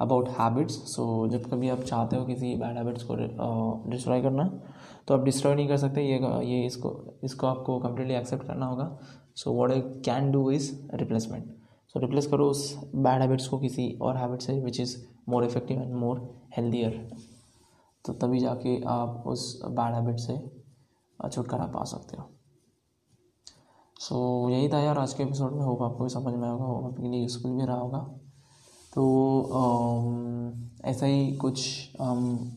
अबाउट 0.00 0.28
हैबिट्स 0.28 0.74
सो 0.94 1.28
जब 1.28 1.50
कभी 1.50 1.68
आप 1.68 1.80
चाहते 1.80 2.16
हो 2.16 2.24
किसी 2.24 2.54
बैड 2.56 2.76
हैबिट्स 2.76 3.02
को 3.02 3.16
डिस्ट्रॉय 3.90 4.22
करना 4.22 4.44
तो 5.08 5.14
आप 5.14 5.24
डिस्ट्रॉय 5.24 5.54
नहीं 5.54 5.68
कर 5.68 5.76
सकते। 5.76 6.02
ये 6.02 6.18
ये 6.46 6.66
इसको 6.66 6.90
इसको 7.24 7.46
आपको 7.46 7.78
कम्प्लीटली 7.80 8.14
एक्सेप्ट 8.14 8.46
करना 8.46 8.66
होगा। 8.66 8.98
So 9.36 9.52
what 9.52 9.72
I 9.72 9.80
can 9.80 10.30
do 10.32 10.50
is 10.50 10.72
replacement 10.94 11.54
so 11.88 12.00
replace 12.00 12.26
करो 12.26 12.48
उस 12.50 12.90
बैड 12.94 13.20
हैबिट्स 13.20 13.48
को 13.48 13.58
किसी 13.58 13.90
और 14.02 14.16
हैबिट 14.16 14.42
से 14.42 14.60
which 14.60 14.80
is 14.80 14.96
more 15.28 15.44
effective 15.44 15.82
and 15.82 15.94
more 15.94 16.28
healthier 16.56 17.10
तो 18.04 18.12
तभी 18.12 18.40
जाके 18.40 18.82
आप 18.84 19.24
उस 19.26 19.60
बैड 19.64 19.94
हैबिट 19.94 20.18
से 20.18 20.38
छुटकारा 21.32 21.66
पा 21.66 21.84
सकते 21.84 22.16
हो। 22.16 22.30
सो 23.98 24.44
so, 24.46 24.52
यही 24.52 24.68
था 24.68 24.78
यार 24.78 24.98
आज 24.98 25.14
के 25.14 25.22
एपिसोड 25.22 25.52
में। 25.52 25.62
होप 25.62 25.82
आपको 25.82 26.04
भी 26.04 26.10
समझ 26.10 26.34
में 26.34 26.48
आएगा 26.48 26.64
होप 26.64 26.84
आपके 26.84 27.02
लिए 27.02 27.20
यूज़फुल 27.20 27.52
भी 27.52 27.64
रहा 27.64 27.76
होगा। 27.76 27.98
तो 28.94 29.04
ऐसा 30.84 31.06
ही 31.06 31.32
कुछ 31.36 31.88
हम 32.00 32.52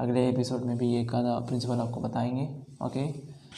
अगले 0.00 0.28
एपिसोड 0.28 0.64
में 0.64 0.76
भी 0.78 0.94
एक 0.96 1.14
आधा 1.14 1.38
प्रिंसिपल 1.40 1.80
आपको 1.80 2.00
बताएँगे 2.00 2.62
ओके 2.84 3.12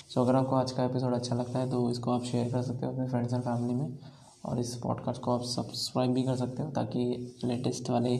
सो 0.09 0.23
अगर 0.23 0.37
आपको 0.37 0.57
आज 0.57 0.73
का 0.73 0.85
एपिसोड 0.85 1.15
अच्छा 1.15 1.35
लगता 1.35 1.59
है 1.59 1.71
तो 1.71 1.91
इसको 1.91 2.11
आप 2.11 2.23
शेयर 2.23 2.53
कर 2.53 2.63
सकते 2.63 2.87
हो 2.87 2.93
अपने 2.93 3.09
फ्रेंड्स 3.09 3.33
एंड 3.33 3.43
फैमिली 3.43 3.75
में। 3.75 3.99
और 4.45 4.59
इस 4.59 4.75
पॉडकास्ट 4.77 5.23
को 5.23 5.35
आप 5.35 5.43
सब्सक्राइब 5.43 6.13
भी 6.13 6.23
कर 6.23 6.37
सकते 6.37 6.63
हो 6.63 6.71
ताकि 6.71 7.35
लेटेस्ट 7.45 7.91
वाले 7.91 8.19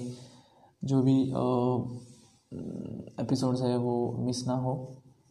जो 0.85 1.03
भी 1.03 1.23
एपिसोड्स 3.23 3.63
है 3.63 3.77
वो 3.77 4.13
मिस 4.19 4.47
ना 4.47 4.55
हो 4.55 4.75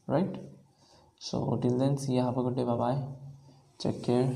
right 0.09 0.55
so 1.19 1.55
till 1.55 1.79
then 1.79 1.95
see 1.95 2.15
have 2.15 2.27
a 2.27 2.41
good 2.41 2.55
day 2.55 2.65
bye 2.65 3.26
Take 3.79 4.03
care. 4.03 4.29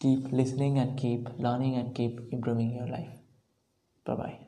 Keep 0.00 0.32
listening 0.32 0.78
and 0.78 0.98
keep 0.98 1.28
learning 1.38 1.76
and 1.76 1.94
keep 1.94 2.32
improving 2.32 2.74
your 2.74 2.88
life. 2.88 3.12
Bye 4.04 4.16
bye. 4.16 4.47